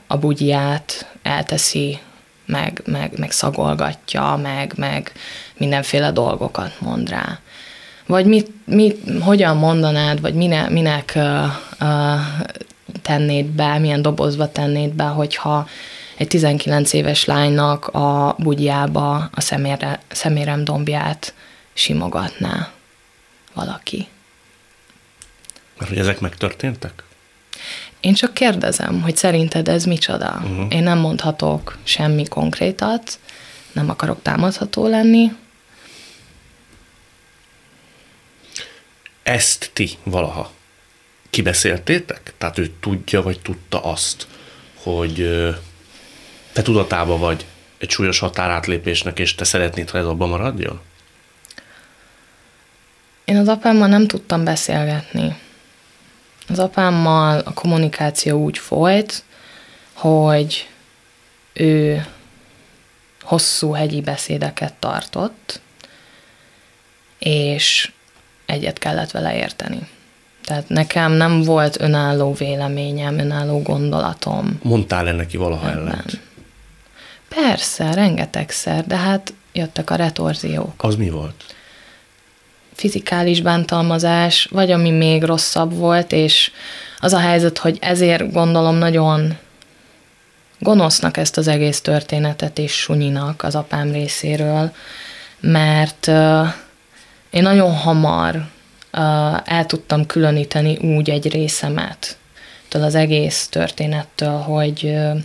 [0.07, 1.99] a bugyját elteszi,
[2.47, 5.13] meg, meg, meg szagolgatja, meg, meg
[5.57, 7.39] mindenféle dolgokat mond rá.
[8.07, 11.45] Vagy mit, mit, hogyan mondanád, vagy mine, minek uh,
[11.81, 12.21] uh,
[13.03, 15.67] tennéd be, milyen dobozba tennéd be, hogyha
[16.17, 21.35] egy 19 éves lánynak a bugyjába a szemére, szemérem dombját
[21.73, 22.69] simogatná
[23.59, 24.07] valaki.
[25.79, 27.03] Mert hogy ezek megtörténtek?
[28.01, 30.41] Én csak kérdezem, hogy szerinted ez micsoda.
[30.43, 30.67] Uh-huh.
[30.75, 33.19] Én nem mondhatok semmi konkrétat,
[33.73, 35.33] nem akarok támadható lenni.
[39.23, 40.53] Ezt ti valaha
[41.31, 42.35] kibeszéltétek?
[42.39, 44.27] Tehát ő tudja, vagy tudta azt,
[44.75, 45.15] hogy
[46.53, 47.47] te tudatában vagy
[47.79, 50.81] egy súlyos határátlépésnek, és te szeretnéd, ha ez abban maradjon?
[53.29, 55.37] Én az apámmal nem tudtam beszélgetni.
[56.49, 59.25] Az apámmal a kommunikáció úgy folyt,
[59.93, 60.69] hogy
[61.53, 62.07] ő
[63.21, 65.61] hosszú hegyi beszédeket tartott,
[67.19, 67.93] és
[68.47, 69.89] egyet kellett vele érteni.
[70.45, 74.59] Tehát nekem nem volt önálló véleményem, önálló gondolatom.
[74.63, 76.05] Mondtál-e neki valaha ellen?
[77.29, 80.75] Persze, rengetegszer, de hát jöttek a retorziók.
[80.77, 81.57] Az mi volt?
[82.79, 86.51] Fizikális bántalmazás, vagy ami még rosszabb volt, és
[87.01, 89.37] az a helyzet, hogy ezért gondolom nagyon
[90.59, 94.73] gonosznak ezt az egész történetet, és sunyinak az apám részéről,
[95.41, 96.47] mert uh,
[97.31, 98.43] én nagyon hamar uh,
[99.45, 102.17] el tudtam különíteni úgy egy részemet
[102.73, 105.19] az egész történettől, hogy uh,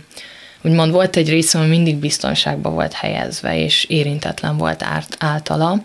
[0.62, 5.82] úgymond volt egy részem, ami mindig biztonságban volt helyezve, és érintetlen volt árt, általa,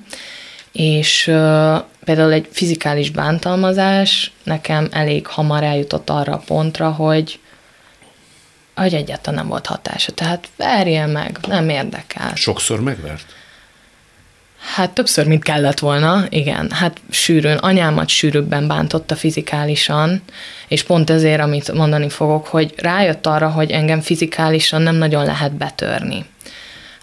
[0.72, 7.40] és uh, például egy fizikális bántalmazás nekem elég hamar eljutott arra a pontra, hogy
[8.76, 10.12] hogy egyáltalán nem volt hatása.
[10.12, 12.36] Tehát verje meg, nem érdekel.
[12.36, 13.26] Sokszor megvert?
[14.76, 16.72] Hát többször, mint kellett volna, igen.
[16.72, 20.22] Hát sűrűn, anyámat sűrűbben bántotta fizikálisan,
[20.68, 25.54] és pont ezért, amit mondani fogok, hogy rájött arra, hogy engem fizikálisan nem nagyon lehet
[25.54, 26.26] betörni.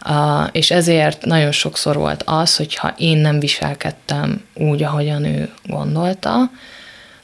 [0.08, 6.50] Uh, és ezért nagyon sokszor volt az, hogyha én nem viselkedtem úgy, ahogyan ő gondolta,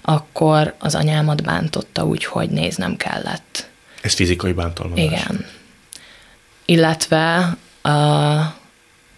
[0.03, 3.69] akkor az anyámat bántotta úgy, hogy néznem kellett.
[4.01, 5.05] Ez fizikai bántalmazás?
[5.05, 5.45] Igen.
[6.65, 8.41] Illetve uh,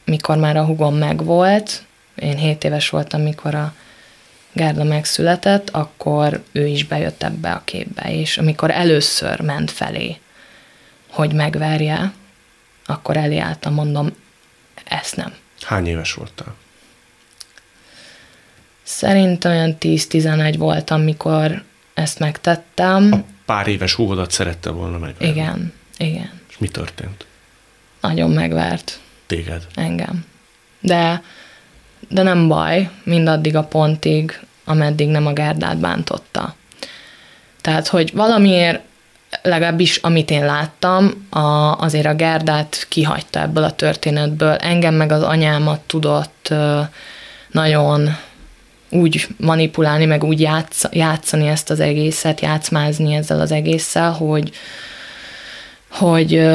[0.05, 1.83] mikor már a hugom megvolt,
[2.15, 3.75] én 7 éves voltam, mikor a
[4.53, 10.17] Gárda megszületett, akkor ő is bejött ebbe a képbe, és amikor először ment felé,
[11.11, 12.13] hogy megverje,
[12.87, 14.11] akkor elé álltam, mondom,
[14.85, 15.35] ezt nem.
[15.61, 16.55] Hány éves voltál?
[18.83, 21.63] Szerintem olyan 10-11 voltam, mikor
[21.95, 23.13] ezt megtettem.
[23.13, 25.15] A pár éves húgodat szerette volna meg.
[25.19, 26.41] Igen, igen.
[26.51, 27.27] És mi történt?
[28.01, 29.01] Nagyon megvert.
[29.27, 29.67] Téged?
[29.75, 30.25] Engem.
[30.81, 31.23] De,
[32.09, 36.55] de nem baj, mindaddig a pontig, ameddig nem a Gárdát bántotta.
[37.61, 38.81] Tehát, hogy valamiért
[39.43, 44.55] legalábbis amit én láttam, a, azért a Gerdát kihagyta ebből a történetből.
[44.55, 46.55] Engem meg az anyámat tudott
[47.51, 48.17] nagyon
[48.91, 54.51] úgy manipulálni, meg úgy játsz, játszani ezt az egészet, játszmázni ezzel az egésszel, hogy,
[55.91, 56.47] hogy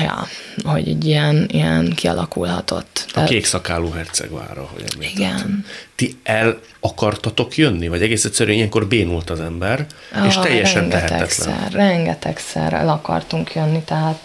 [0.00, 0.26] ja,
[0.64, 3.04] hogy egy ilyen, ilyen kialakulhatott.
[3.08, 4.84] A Tehát, kék szakálú hercegvára, hogy
[5.14, 5.64] Igen.
[5.94, 11.46] Ti el akartatok jönni, vagy egész egyszerűen ilyenkor bénult az ember, ah, és teljesen rengetegszer,
[11.46, 11.86] tehetetlen?
[11.86, 14.22] Rengetegszer el akartunk jönni, tehát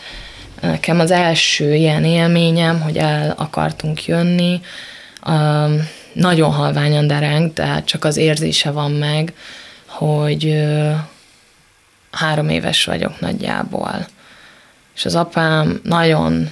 [0.61, 4.61] nekem az első ilyen élményem, hogy el akartunk jönni,
[5.28, 9.34] um, nagyon halványan dereng, tehát csak az érzése van meg,
[9.86, 10.95] hogy uh,
[12.11, 14.07] három éves vagyok nagyjából
[14.98, 16.50] és az apám nagyon,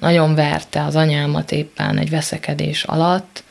[0.00, 3.42] nagyon verte az anyámat éppen egy veszekedés alatt,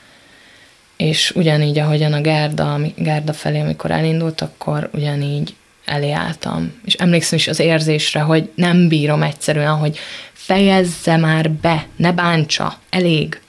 [0.98, 6.74] és ugyanígy, ahogyan a Gerda, Gerda felé, amikor elindult, akkor ugyanígy elé álltam.
[6.86, 10.00] És emlékszem is az érzésre, hogy nem bírom egyszerűen, hogy
[10.34, 13.42] fejezze már be, ne bántsa, elég.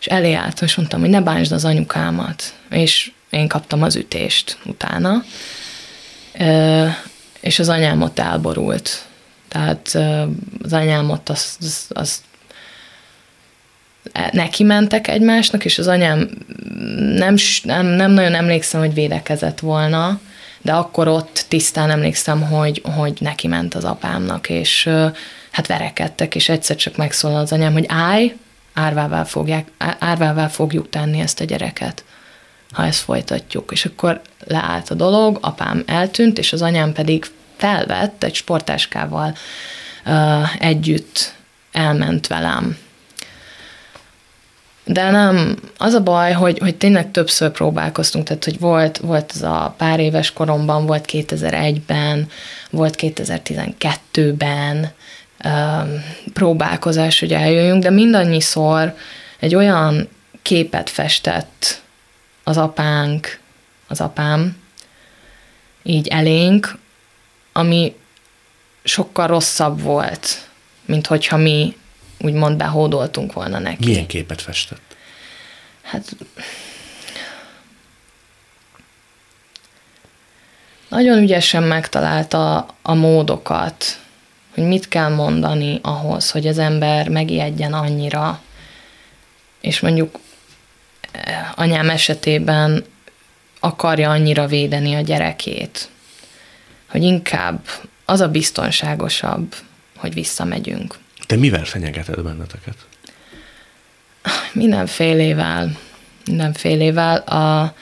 [0.00, 2.54] És elé álltam, és mondtam, hogy ne bántsd az anyukámat.
[2.70, 5.24] És én kaptam az ütést utána.
[7.40, 9.07] És az anyám ott elborult.
[9.48, 9.98] Tehát
[10.62, 12.20] az anyám ott azt, azt, azt
[14.32, 16.28] neki mentek egymásnak, és az anyám
[17.16, 20.20] nem, nem, nem nagyon emlékszem, hogy védekezett volna,
[20.62, 24.90] de akkor ott tisztán emlékszem, hogy, hogy neki ment az apámnak, és
[25.50, 28.36] hát verekedtek, és egyszer csak megszólal az anyám, hogy állj,
[28.74, 29.68] árvával, fogják,
[29.98, 32.04] árvával fogjuk tenni ezt a gyereket,
[32.72, 33.70] ha ezt folytatjuk.
[33.72, 37.26] És akkor leállt a dolog, apám eltűnt, és az anyám pedig
[37.58, 39.34] felvett, egy sportáskával
[40.58, 41.34] együtt
[41.72, 42.76] elment velem.
[44.84, 49.42] De nem, az a baj, hogy, hogy tényleg többször próbálkoztunk, tehát hogy volt, volt ez
[49.42, 52.28] a pár éves koromban, volt 2001-ben,
[52.70, 54.90] volt 2012-ben
[55.44, 56.02] um,
[56.32, 58.94] próbálkozás, hogy eljöjjünk, de mindannyiszor
[59.38, 60.08] egy olyan
[60.42, 61.82] képet festett
[62.44, 63.38] az apánk,
[63.88, 64.56] az apám,
[65.82, 66.78] így elénk,
[67.58, 67.94] ami
[68.84, 70.48] sokkal rosszabb volt,
[70.84, 71.76] mint hogyha mi
[72.18, 73.84] úgymond behódoltunk volna neki.
[73.88, 74.96] Milyen képet festett?
[75.82, 76.16] Hát
[80.88, 83.84] nagyon ügyesen megtalálta a módokat,
[84.54, 88.40] hogy mit kell mondani ahhoz, hogy az ember megijedjen annyira,
[89.60, 90.18] és mondjuk
[91.12, 92.84] eh, anyám esetében
[93.60, 95.88] akarja annyira védeni a gyerekét,
[96.88, 97.60] hogy inkább
[98.04, 99.54] az a biztonságosabb,
[99.96, 100.94] hogy visszamegyünk.
[101.26, 102.74] Te mivel fenyegeted benneteket?
[104.52, 105.78] Mindenfélével.
[106.26, 107.16] Mindenfélével.
[107.16, 107.74] A,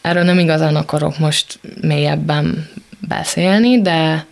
[0.00, 2.68] erről nem igazán akarok most mélyebben
[2.98, 4.26] beszélni, de,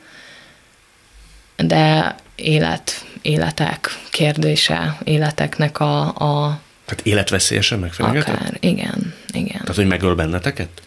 [1.57, 8.35] de élet, életek kérdése, életeknek a, a tehát életveszélyesen megfenyegetett?
[8.35, 9.61] Akár, igen, igen.
[9.61, 10.83] Tehát, hogy megöl benneteket?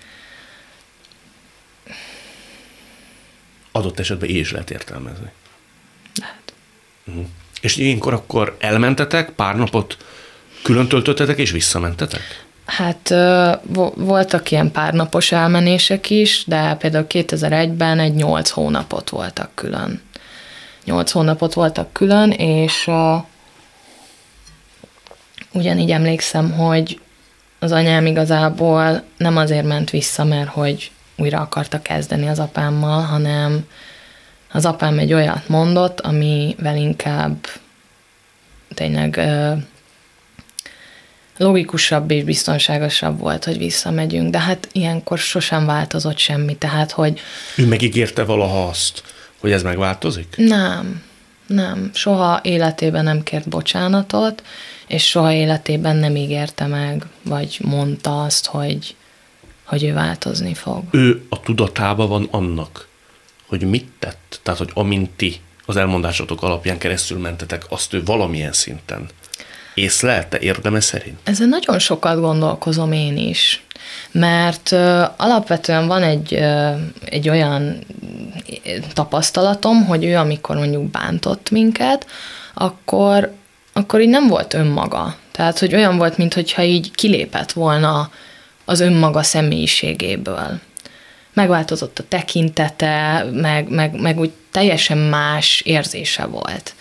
[3.76, 5.32] Adott esetben így is lehet értelmezni.
[6.20, 6.54] Lehet.
[7.06, 7.26] Uh-huh.
[7.62, 9.98] És ilyenkor akkor elmentetek, pár napot
[10.62, 12.46] külön töltöttetek, és visszamentetek?
[12.66, 13.14] Hát
[13.96, 20.02] voltak ilyen párnapos elmenések is, de például 2001-ben egy 8 hónapot voltak külön.
[20.84, 23.24] 8 hónapot voltak külön, és uh,
[25.52, 27.00] ugyanígy emlékszem, hogy
[27.60, 33.68] az anyám igazából nem azért ment vissza, mert hogy újra akarta kezdeni az apámmal, hanem
[34.52, 37.48] az apám egy olyat mondott, amivel inkább
[38.74, 39.20] tényleg
[41.38, 47.20] logikusabb és biztonságosabb volt, hogy visszamegyünk, de hát ilyenkor sosem változott semmi, tehát hogy...
[47.56, 49.04] Ő megígérte valaha azt,
[49.40, 50.34] hogy ez megváltozik?
[50.38, 51.04] Nem,
[51.48, 51.90] nem.
[51.94, 54.44] Soha életében nem kért bocsánatot,
[54.88, 58.96] és soha életében nem ígérte meg, vagy mondta azt, hogy,
[59.66, 60.84] hogy ő változni fog.
[60.92, 62.88] Ő a tudatában van annak,
[63.48, 68.54] hogy mit tett, tehát hogy amint ti az elmondásotok alapján keresztül mentetek, azt ő valamilyen
[68.54, 69.08] szinten
[69.74, 71.20] észlelte érdeme szerint?
[71.24, 73.64] Ezen nagyon sokat gondolkozom én is,
[74.12, 77.80] mert uh, alapvetően van egy, uh, egy olyan
[78.94, 82.08] tapasztalatom, hogy ő amikor mondjuk bántott minket,
[82.54, 83.34] akkor,
[83.74, 85.16] akkor így nem volt önmaga.
[85.32, 88.10] Tehát, hogy olyan volt, mintha így kilépett volna
[88.66, 90.60] az önmaga személyiségéből.
[91.34, 96.74] Megváltozott a tekintete, meg, meg, meg úgy teljesen más érzése volt.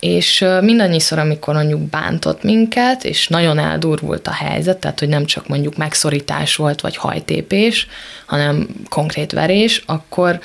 [0.00, 5.48] És mindannyiszor, amikor mondjuk bántott minket, és nagyon eldurvult a helyzet, tehát hogy nem csak
[5.48, 7.86] mondjuk megszorítás volt, vagy hajtépés,
[8.26, 10.40] hanem konkrét verés, akkor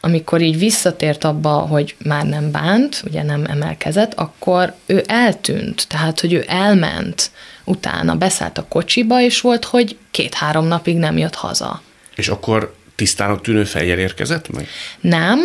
[0.00, 6.20] amikor így visszatért abba, hogy már nem bánt, ugye nem emelkezett, akkor ő eltűnt, tehát
[6.20, 7.30] hogy ő elment,
[7.66, 11.82] utána beszállt a kocsiba, és volt, hogy két-három napig nem jött haza.
[12.14, 14.68] És akkor tisztának tűnő fejjel érkezett meg?
[15.00, 15.40] Nem,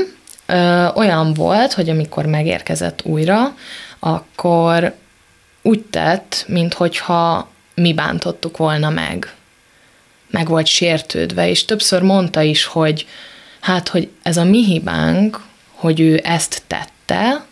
[0.45, 3.55] ö, olyan volt, hogy amikor megérkezett újra,
[3.99, 4.95] akkor
[5.61, 9.34] úgy tett, minthogyha mi bántottuk volna meg.
[10.30, 13.07] Meg volt sértődve, és többször mondta is, hogy
[13.59, 15.41] hát, hogy ez a mi hibánk,
[15.72, 17.45] hogy ő ezt tette,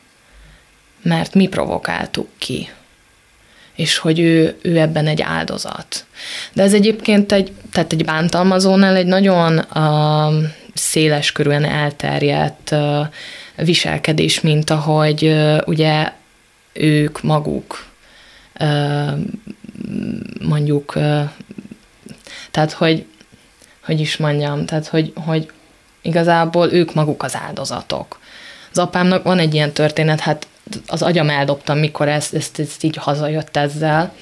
[1.01, 2.70] mert mi provokáltuk ki
[3.80, 6.05] és hogy ő, ő ebben egy áldozat.
[6.53, 13.07] De ez egyébként egy, tehát egy bántalmazónál egy nagyon uh, széles körülön elterjedt uh,
[13.55, 16.11] viselkedés, mint ahogy uh, ugye
[16.73, 17.86] ők maguk
[18.59, 19.11] uh,
[20.41, 21.30] mondjuk, uh,
[22.51, 23.05] tehát hogy,
[23.86, 25.51] hogy is mondjam, tehát hogy, hogy
[26.01, 28.19] igazából ők maguk az áldozatok.
[28.71, 30.47] Az apámnak van egy ilyen történet, hát
[30.88, 34.13] az agyam eldobtam, mikor ezt, ezt, ezt így hazajött ezzel.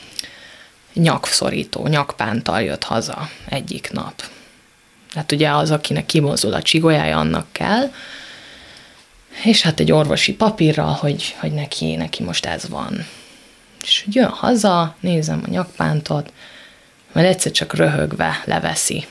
[0.93, 4.23] Nyakszorító, nyakpántal jött haza egyik nap.
[5.13, 7.91] Hát ugye az, akinek kimozdul a csigolyája, annak kell.
[9.43, 13.05] És hát egy orvosi papírral, hogy, hogy neki, neki most ez van.
[13.83, 16.33] És jön haza, nézem a nyakpántot,
[17.11, 19.07] mert egyszer csak röhögve leveszi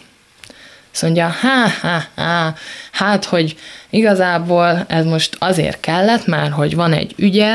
[0.97, 2.55] azt mondja, há, há, há,
[2.93, 3.57] hát, hogy
[3.91, 7.55] igazából ez most azért kellett, mert hogy van egy ügye,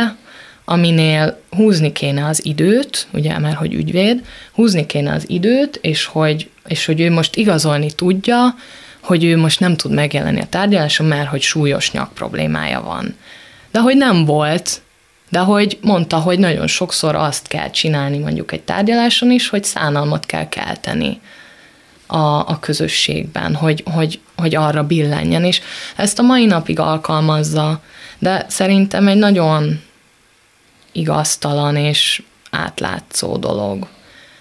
[0.65, 6.49] aminél húzni kéne az időt, ugye, mert hogy ügyvéd, húzni kéne az időt, és hogy,
[6.67, 8.55] és hogy ő most igazolni tudja,
[8.99, 13.15] hogy ő most nem tud megjelenni a tárgyaláson, mert hogy súlyos nyak problémája van.
[13.71, 14.81] De hogy nem volt,
[15.29, 20.25] de hogy mondta, hogy nagyon sokszor azt kell csinálni mondjuk egy tárgyaláson is, hogy szánalmat
[20.25, 21.19] kell kelteni
[22.11, 25.61] a, a közösségben, hogy, hogy, hogy arra billenjen, és
[25.95, 27.81] ezt a mai napig alkalmazza,
[28.19, 29.81] de szerintem egy nagyon
[30.91, 33.87] igaztalan és átlátszó dolog.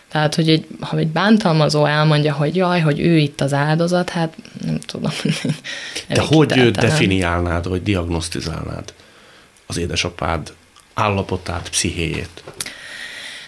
[0.08, 4.36] Tehát, hogy egy, ha egy bántalmazó elmondja, hogy jaj, hogy ő itt az áldozat, hát
[4.64, 5.12] nem tudom.
[6.08, 8.94] De hogy definiálnád, vagy diagnosztizálnád
[9.66, 10.52] az édesapád
[10.94, 12.42] állapotát, pszichéjét?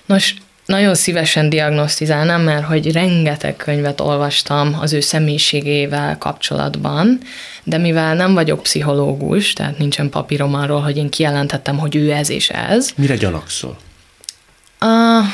[0.06, 0.34] Nos,
[0.66, 7.18] nagyon szívesen diagnosztizálnám, mert hogy rengeteg könyvet olvastam az ő személyiségével kapcsolatban,
[7.62, 12.30] de mivel nem vagyok pszichológus, tehát nincsen papírom arról, hogy én kijelentettem, hogy ő ez
[12.30, 12.90] és ez.
[12.96, 13.76] Mire gyanakszol?
[14.80, 15.26] Uh,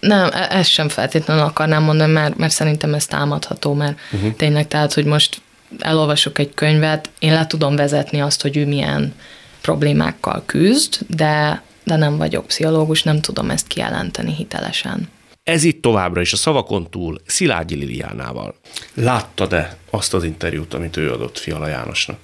[0.00, 4.34] nem, e- ezt sem feltétlenül akarnám mondani, mert, mert szerintem ez támadható, mert uh-huh.
[4.36, 5.40] tényleg tehát, hogy most
[5.78, 9.14] elolvasok egy könyvet, én le tudom vezetni azt, hogy ő milyen
[9.60, 15.08] problémákkal küzd, de de nem vagyok pszichológus, nem tudom ezt kijelenteni hitelesen.
[15.44, 18.54] Ez itt továbbra is a szavakon túl Szilágyi Liliánával.
[18.94, 22.18] Láttad-e azt az interjút, amit ő adott Fiala Jánosnak?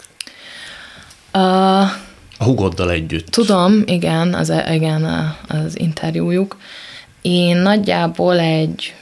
[1.34, 1.80] Uh,
[2.38, 3.28] a hugoddal együtt.
[3.28, 6.56] Tudom, igen, az, igen, az interjújuk.
[7.20, 8.94] Én nagyjából egy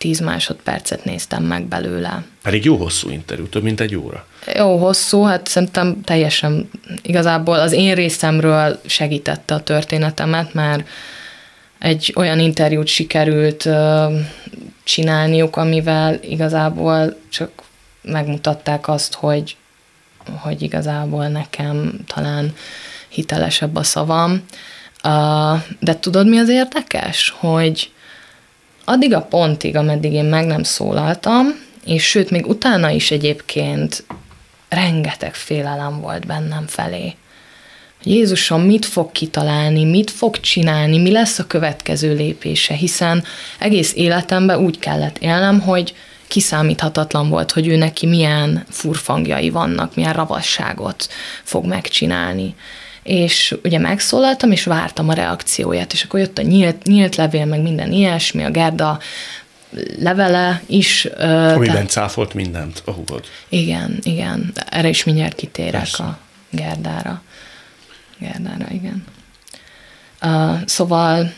[0.00, 2.24] tíz másodpercet néztem meg belőle.
[2.42, 4.26] Pedig jó hosszú interjú, több mint egy óra.
[4.54, 6.70] Jó hosszú, hát szerintem teljesen
[7.02, 10.88] igazából az én részemről segítette a történetemet, mert
[11.78, 13.68] egy olyan interjút sikerült
[14.84, 17.50] csinálniuk, amivel igazából csak
[18.02, 19.56] megmutatták azt, hogy,
[20.38, 22.54] hogy igazából nekem talán
[23.08, 24.44] hitelesebb a szavam.
[25.80, 27.34] De tudod, mi az érdekes?
[27.38, 27.90] Hogy
[28.90, 31.46] addig a pontig, ameddig én meg nem szólaltam,
[31.84, 34.04] és sőt, még utána is egyébként
[34.68, 37.14] rengeteg félelem volt bennem felé.
[38.02, 43.24] Jézusom mit fog kitalálni, mit fog csinálni, mi lesz a következő lépése, hiszen
[43.58, 45.94] egész életemben úgy kellett élnem, hogy
[46.28, 51.08] kiszámíthatatlan volt, hogy ő neki milyen furfangjai vannak, milyen ravasságot
[51.42, 52.54] fog megcsinálni.
[53.02, 57.62] És ugye megszólaltam, és vártam a reakcióját, és akkor jött a nyílt, nyílt levél, meg
[57.62, 58.98] minden ilyesmi, a Gerda
[59.98, 61.04] levele is.
[61.04, 63.24] Amiben tehát, cáfolt mindent a hugod.
[63.48, 64.52] Igen, igen.
[64.70, 66.02] Erre is mindjárt kitérek Persze.
[66.02, 66.18] a
[66.50, 67.22] Gerdára.
[68.18, 69.04] Gerdára, igen.
[70.22, 71.32] Uh, szóval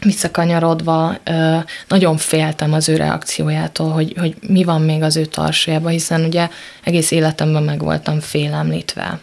[0.00, 5.90] visszakanyarodva, uh, nagyon féltem az ő reakciójától, hogy, hogy mi van még az ő tarsajában,
[5.90, 6.48] hiszen ugye
[6.84, 9.20] egész életemben meg voltam félemlítve.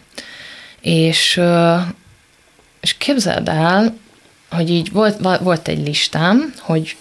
[0.83, 1.41] És,
[2.81, 3.97] és képzeld el,
[4.49, 6.95] hogy így volt, volt egy listám, hogy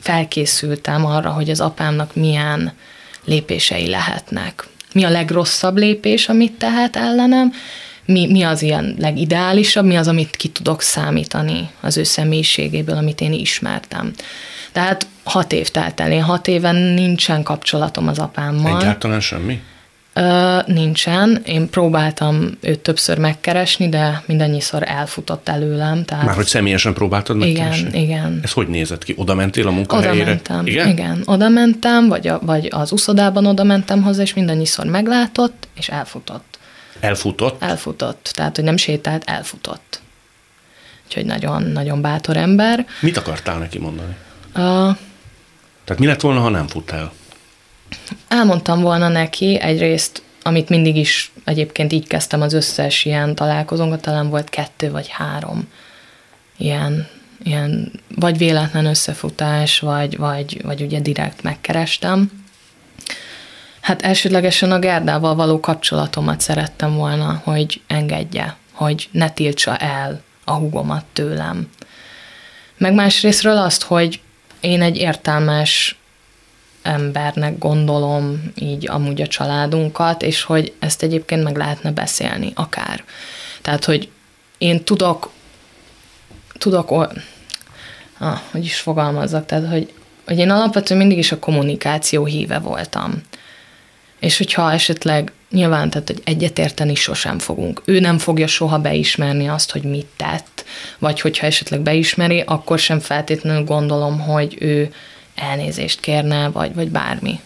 [0.00, 2.72] felkészültem arra, hogy az apámnak milyen
[3.24, 4.66] lépései lehetnek.
[4.92, 7.52] Mi a legrosszabb lépés, amit tehet ellenem,
[8.04, 13.20] mi, mi az ilyen legideálisabb, mi az, amit ki tudok számítani az ő személyiségéből, amit
[13.20, 14.12] én ismertem.
[14.72, 18.80] Tehát hat év telt el, én hat éven nincsen kapcsolatom az apámmal.
[18.80, 19.60] Egyáltalán semmi?
[20.12, 21.42] Ö, nincsen.
[21.44, 26.04] Én próbáltam őt többször megkeresni, de mindannyiszor elfutott előlem.
[26.04, 26.24] Tehát...
[26.24, 27.88] Már hogy személyesen próbáltad megkeresni?
[27.88, 28.40] Igen, igen.
[28.42, 29.14] Ez hogy nézett ki?
[29.16, 30.22] Oda mentél a munkahelyére?
[30.22, 30.88] Oda mentem, igen?
[30.88, 31.22] igen.
[31.24, 36.58] Oda mentem, vagy, a, vagy az uszodában oda mentem hozzá, és mindannyiszor meglátott, és elfutott.
[37.00, 37.62] Elfutott?
[37.62, 38.30] Elfutott.
[38.34, 40.00] Tehát, hogy nem sétált, elfutott.
[41.06, 42.86] Úgyhogy nagyon-nagyon bátor ember.
[43.00, 44.16] Mit akartál neki mondani?
[44.52, 44.96] A...
[45.84, 47.12] Tehát mi lett volna, ha nem fut el?
[48.30, 54.28] Elmondtam volna neki egyrészt, amit mindig is egyébként így kezdtem az összes ilyen találkozónkat, talán
[54.28, 55.68] volt kettő vagy három
[56.56, 57.06] ilyen,
[57.42, 62.44] ilyen vagy véletlen összefutás, vagy, vagy, vagy ugye direkt megkerestem.
[63.80, 70.52] Hát elsődlegesen a Gerdával való kapcsolatomat szerettem volna, hogy engedje, hogy ne tiltsa el a
[70.52, 71.68] hugomat tőlem.
[72.76, 74.20] Meg másrésztről azt, hogy
[74.60, 75.99] én egy értelmes
[76.82, 83.04] embernek gondolom így amúgy a családunkat, és hogy ezt egyébként meg lehetne beszélni, akár.
[83.62, 84.08] Tehát, hogy
[84.58, 85.30] én tudok,
[86.58, 89.92] tudok, ah, hogy is fogalmazzak, tehát, hogy,
[90.26, 93.22] hogy én alapvetően mindig is a kommunikáció híve voltam.
[94.20, 97.82] És hogyha esetleg nyilván, tehát, hogy egyetérteni sosem fogunk.
[97.84, 100.64] Ő nem fogja soha beismerni azt, hogy mit tett,
[100.98, 104.92] vagy hogyha esetleg beismeri, akkor sem feltétlenül gondolom, hogy ő
[105.40, 107.40] elnézést kérne, vagy, vagy bármi.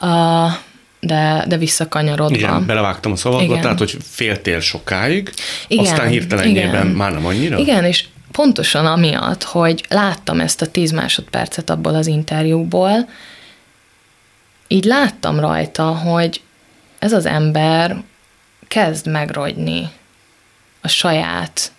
[0.00, 0.52] Uh,
[1.00, 2.36] de, de visszakanyarodva.
[2.36, 3.60] Igen, belevágtam a szavakba, igen.
[3.60, 5.32] tehát, hogy féltél sokáig,
[5.68, 7.58] igen, aztán hirtelenjében már nem annyira?
[7.58, 13.08] Igen, és pontosan amiatt, hogy láttam ezt a tíz másodpercet abból az interjúból,
[14.68, 16.40] így láttam rajta, hogy
[16.98, 18.02] ez az ember
[18.68, 19.88] kezd megrogyni
[20.80, 21.72] a saját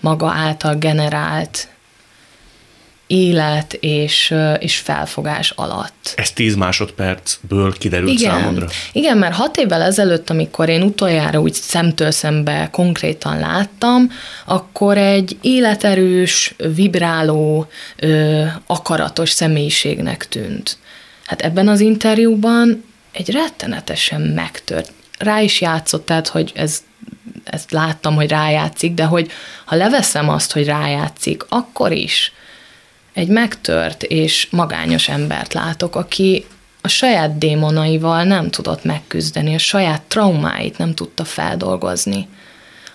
[0.00, 1.68] maga által generált
[3.08, 6.12] élet és, és felfogás alatt.
[6.16, 8.66] Ez tíz másodpercből kiderült igen, számodra?
[8.92, 14.10] Igen, mert hat évvel ezelőtt, amikor én utoljára úgy szemtől szembe konkrétan láttam,
[14.44, 20.78] akkor egy életerős, vibráló, ö, akaratos személyiségnek tűnt.
[21.26, 24.92] Hát ebben az interjúban egy rettenetesen megtört.
[25.18, 26.82] Rá is játszott, tehát, hogy ez
[27.44, 29.30] ezt láttam, hogy rájátszik, de hogy
[29.64, 32.32] ha leveszem azt, hogy rájátszik, akkor is
[33.18, 36.46] egy megtört és magányos embert látok, aki
[36.80, 42.28] a saját démonaival nem tudott megküzdeni, a saját traumáit nem tudta feldolgozni,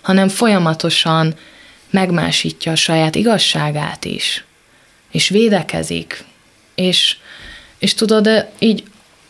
[0.01, 1.35] hanem folyamatosan
[1.89, 4.43] megmásítja a saját igazságát is,
[5.11, 6.23] és védekezik,
[6.75, 7.17] és,
[7.79, 8.83] és tudod, így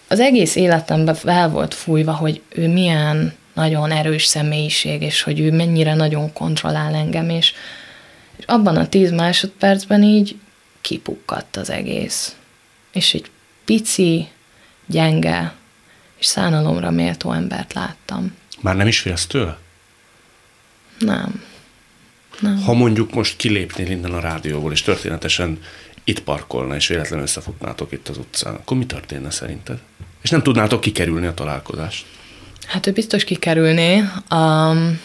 [0.08, 5.52] az egész életemben fel volt fújva, hogy ő milyen nagyon erős személyiség, és hogy ő
[5.52, 7.54] mennyire nagyon kontrollál engem, és,
[8.38, 10.36] és abban a tíz másodpercben így
[10.84, 12.36] kipukkadt az egész.
[12.92, 13.32] És egy
[13.66, 14.28] pici,
[14.86, 15.54] gyenge
[16.20, 18.36] és szánalomra méltó embert láttam.
[18.62, 19.58] Már nem is félsz tőle?
[21.00, 21.44] Nem.
[22.40, 22.62] nem.
[22.62, 25.60] Ha mondjuk most kilépnél innen a rádióból, és történetesen
[26.04, 29.80] itt parkolna, és véletlenül összefutnátok itt az utcán, akkor mi történne szerinted?
[30.22, 32.06] És nem tudnátok kikerülni a találkozást?
[32.68, 34.04] Hát ő biztos kikerülné.
[34.32, 35.00] Um,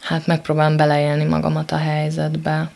[0.00, 2.70] hát megpróbálom beleélni magamat a helyzetbe.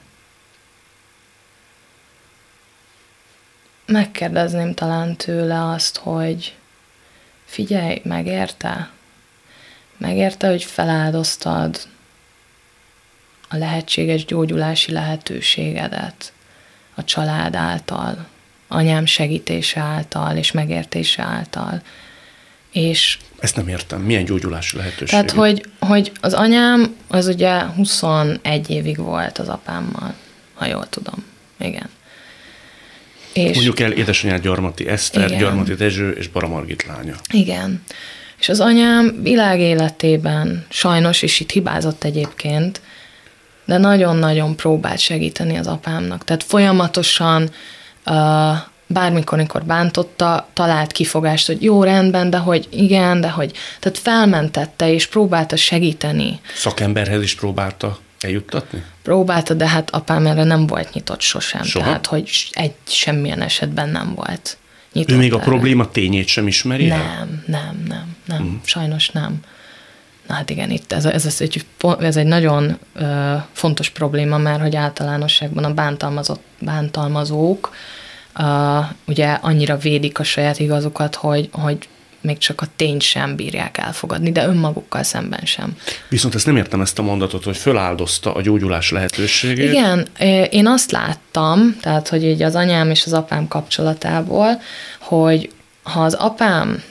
[3.91, 6.55] Megkérdezném talán tőle azt, hogy
[7.45, 8.91] figyelj, megérte?
[9.97, 11.81] Megérte, hogy feláldoztad
[13.49, 16.33] a lehetséges gyógyulási lehetőségedet
[16.95, 18.27] a család által,
[18.69, 21.83] anyám segítése által és megértése által.
[22.71, 24.01] És ezt nem értem.
[24.01, 25.09] Milyen gyógyulási lehetőség?
[25.09, 30.15] Tehát, hogy, hogy az anyám az ugye 21 évig volt az apámmal,
[30.55, 31.25] ha jól tudom.
[31.59, 31.89] Igen
[33.33, 35.39] És Mondjuk el édesanyád Gyarmati Eszter, igen.
[35.39, 37.15] Gyarmati Dezső és Baramargit lánya.
[37.33, 37.83] Igen.
[38.39, 42.81] És az anyám világ életében sajnos, és itt hibázott egyébként,
[43.65, 46.25] de nagyon-nagyon próbált segíteni az apámnak.
[46.25, 47.51] Tehát folyamatosan
[48.07, 48.15] uh,
[48.87, 54.93] bármikor, amikor bántotta, talált kifogást, hogy jó, rendben, de hogy igen, de hogy, tehát felmentette
[54.93, 56.41] és próbálta segíteni.
[56.55, 58.85] Szakemberhez is próbálta eljuttatni?
[59.03, 61.63] Próbálta, de hát apám erre nem volt nyitott sosem.
[61.63, 61.85] Soha?
[61.85, 64.57] Tehát, hogy egy semmilyen esetben nem volt
[64.93, 65.15] nyitott.
[65.15, 65.41] Ő még erre.
[65.41, 67.43] a probléma tényét sem ismeri Nem, el?
[67.47, 68.61] nem, nem, nem, hmm.
[68.65, 69.41] sajnos nem.
[70.27, 71.65] Na hát igen, itt ez, ez, ez, egy,
[72.01, 77.75] ez egy nagyon ö, fontos probléma, mert hogy általánosságban a bántalmazott, bántalmazók
[78.39, 81.89] uh, ugye annyira védik a saját igazukat, hogy, hogy
[82.21, 85.77] még csak a tényt sem bírják elfogadni, de önmagukkal szemben sem.
[86.09, 89.73] Viszont ezt nem értem ezt a mondatot, hogy föláldozta a gyógyulás lehetőségét.
[89.73, 90.07] Igen,
[90.51, 94.61] én azt láttam, tehát hogy így az anyám és az apám kapcsolatából,
[94.99, 95.51] hogy
[95.83, 96.83] ha az apám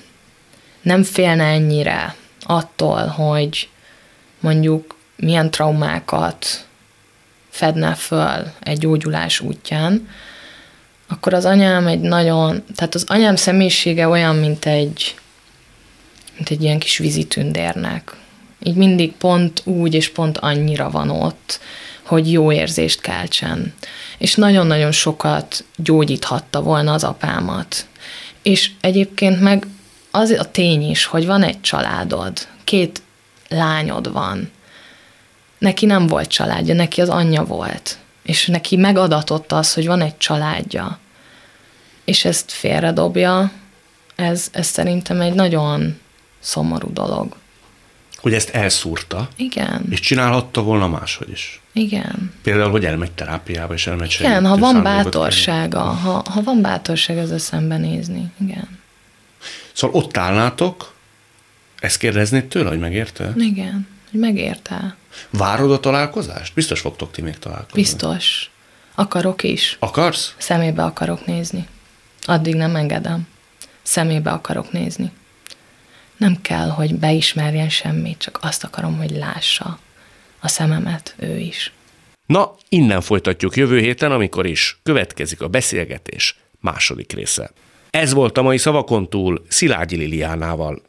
[0.82, 3.70] nem félne ennyire attól, hogy
[4.40, 6.66] mondjuk milyen traumákat
[7.50, 10.08] fedne föl egy gyógyulás útján,
[11.08, 15.16] akkor az anyám egy nagyon, tehát az anyám személyisége olyan, mint egy,
[16.40, 18.16] mint egy ilyen kis vízitündérnek.
[18.64, 21.60] Így mindig pont úgy és pont annyira van ott,
[22.04, 23.74] hogy jó érzést keltsen.
[24.18, 27.88] És nagyon-nagyon sokat gyógyíthatta volna az apámat.
[28.42, 29.68] És egyébként meg
[30.12, 33.02] az a tény is, hogy van egy családod, két
[33.48, 34.52] lányod van.
[35.58, 37.98] Neki nem volt családja, neki az anyja volt
[38.30, 41.00] és neki megadatott az, hogy van egy családja,
[42.06, 43.52] és ezt félredobja,
[44.16, 46.00] ez, ez szerintem egy nagyon
[46.40, 47.36] szomorú dolog.
[48.18, 49.28] Hogy ezt elszúrta.
[49.36, 49.86] Igen.
[49.90, 51.62] És csinálhatta volna máshogy is.
[51.74, 52.34] Igen.
[52.44, 57.38] Például, hogy elmegy terápiába, és elmegy Igen, ha van bátorsága, ha, ha van bátorság ezzel
[57.38, 58.32] szembenézni.
[58.42, 58.80] Igen.
[59.74, 60.94] Szóval ott állnátok,
[61.80, 63.34] ezt kérdeznéd tőle, hogy megérte?
[63.36, 64.96] Igen, hogy megérte.
[65.30, 66.54] Várod a találkozást?
[66.54, 67.82] Biztos fogtok ti még találkozni.
[67.82, 68.50] Biztos.
[68.96, 69.78] Akarok is.
[69.80, 70.34] Akarsz?
[70.38, 71.68] Szemébe akarok nézni.
[72.22, 73.28] Addig nem engedem.
[73.82, 75.12] Szemébe akarok nézni.
[76.20, 79.80] Nem kell, hogy beismerjen semmit, csak azt akarom, hogy lássa
[80.40, 81.72] a szememet ő is.
[82.26, 87.52] Na, innen folytatjuk jövő héten, amikor is következik a beszélgetés második része.
[87.90, 90.82] Ez volt a mai szavakon túl Szilágyi Liliánával.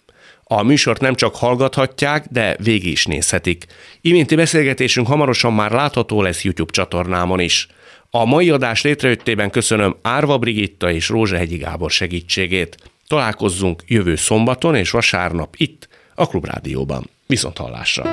[0.45, 3.67] A műsort nem csak hallgathatják, de végig is nézhetik.
[4.01, 7.69] Iménti beszélgetésünk hamarosan már látható lesz YouTube csatornámon is.
[8.11, 12.77] A mai adás létrejöttében köszönöm Árva Brigitta és Rózsehegyi Gábor segítségét.
[13.11, 17.11] Találkozzunk jövő szombaton és vasárnap itt, a Klubrádióban.
[17.27, 18.05] Viszont hallásra!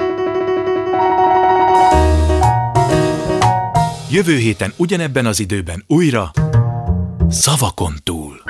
[4.12, 6.32] Jövő héten ugyanebben az időben újra
[7.30, 8.42] Szavakon túl.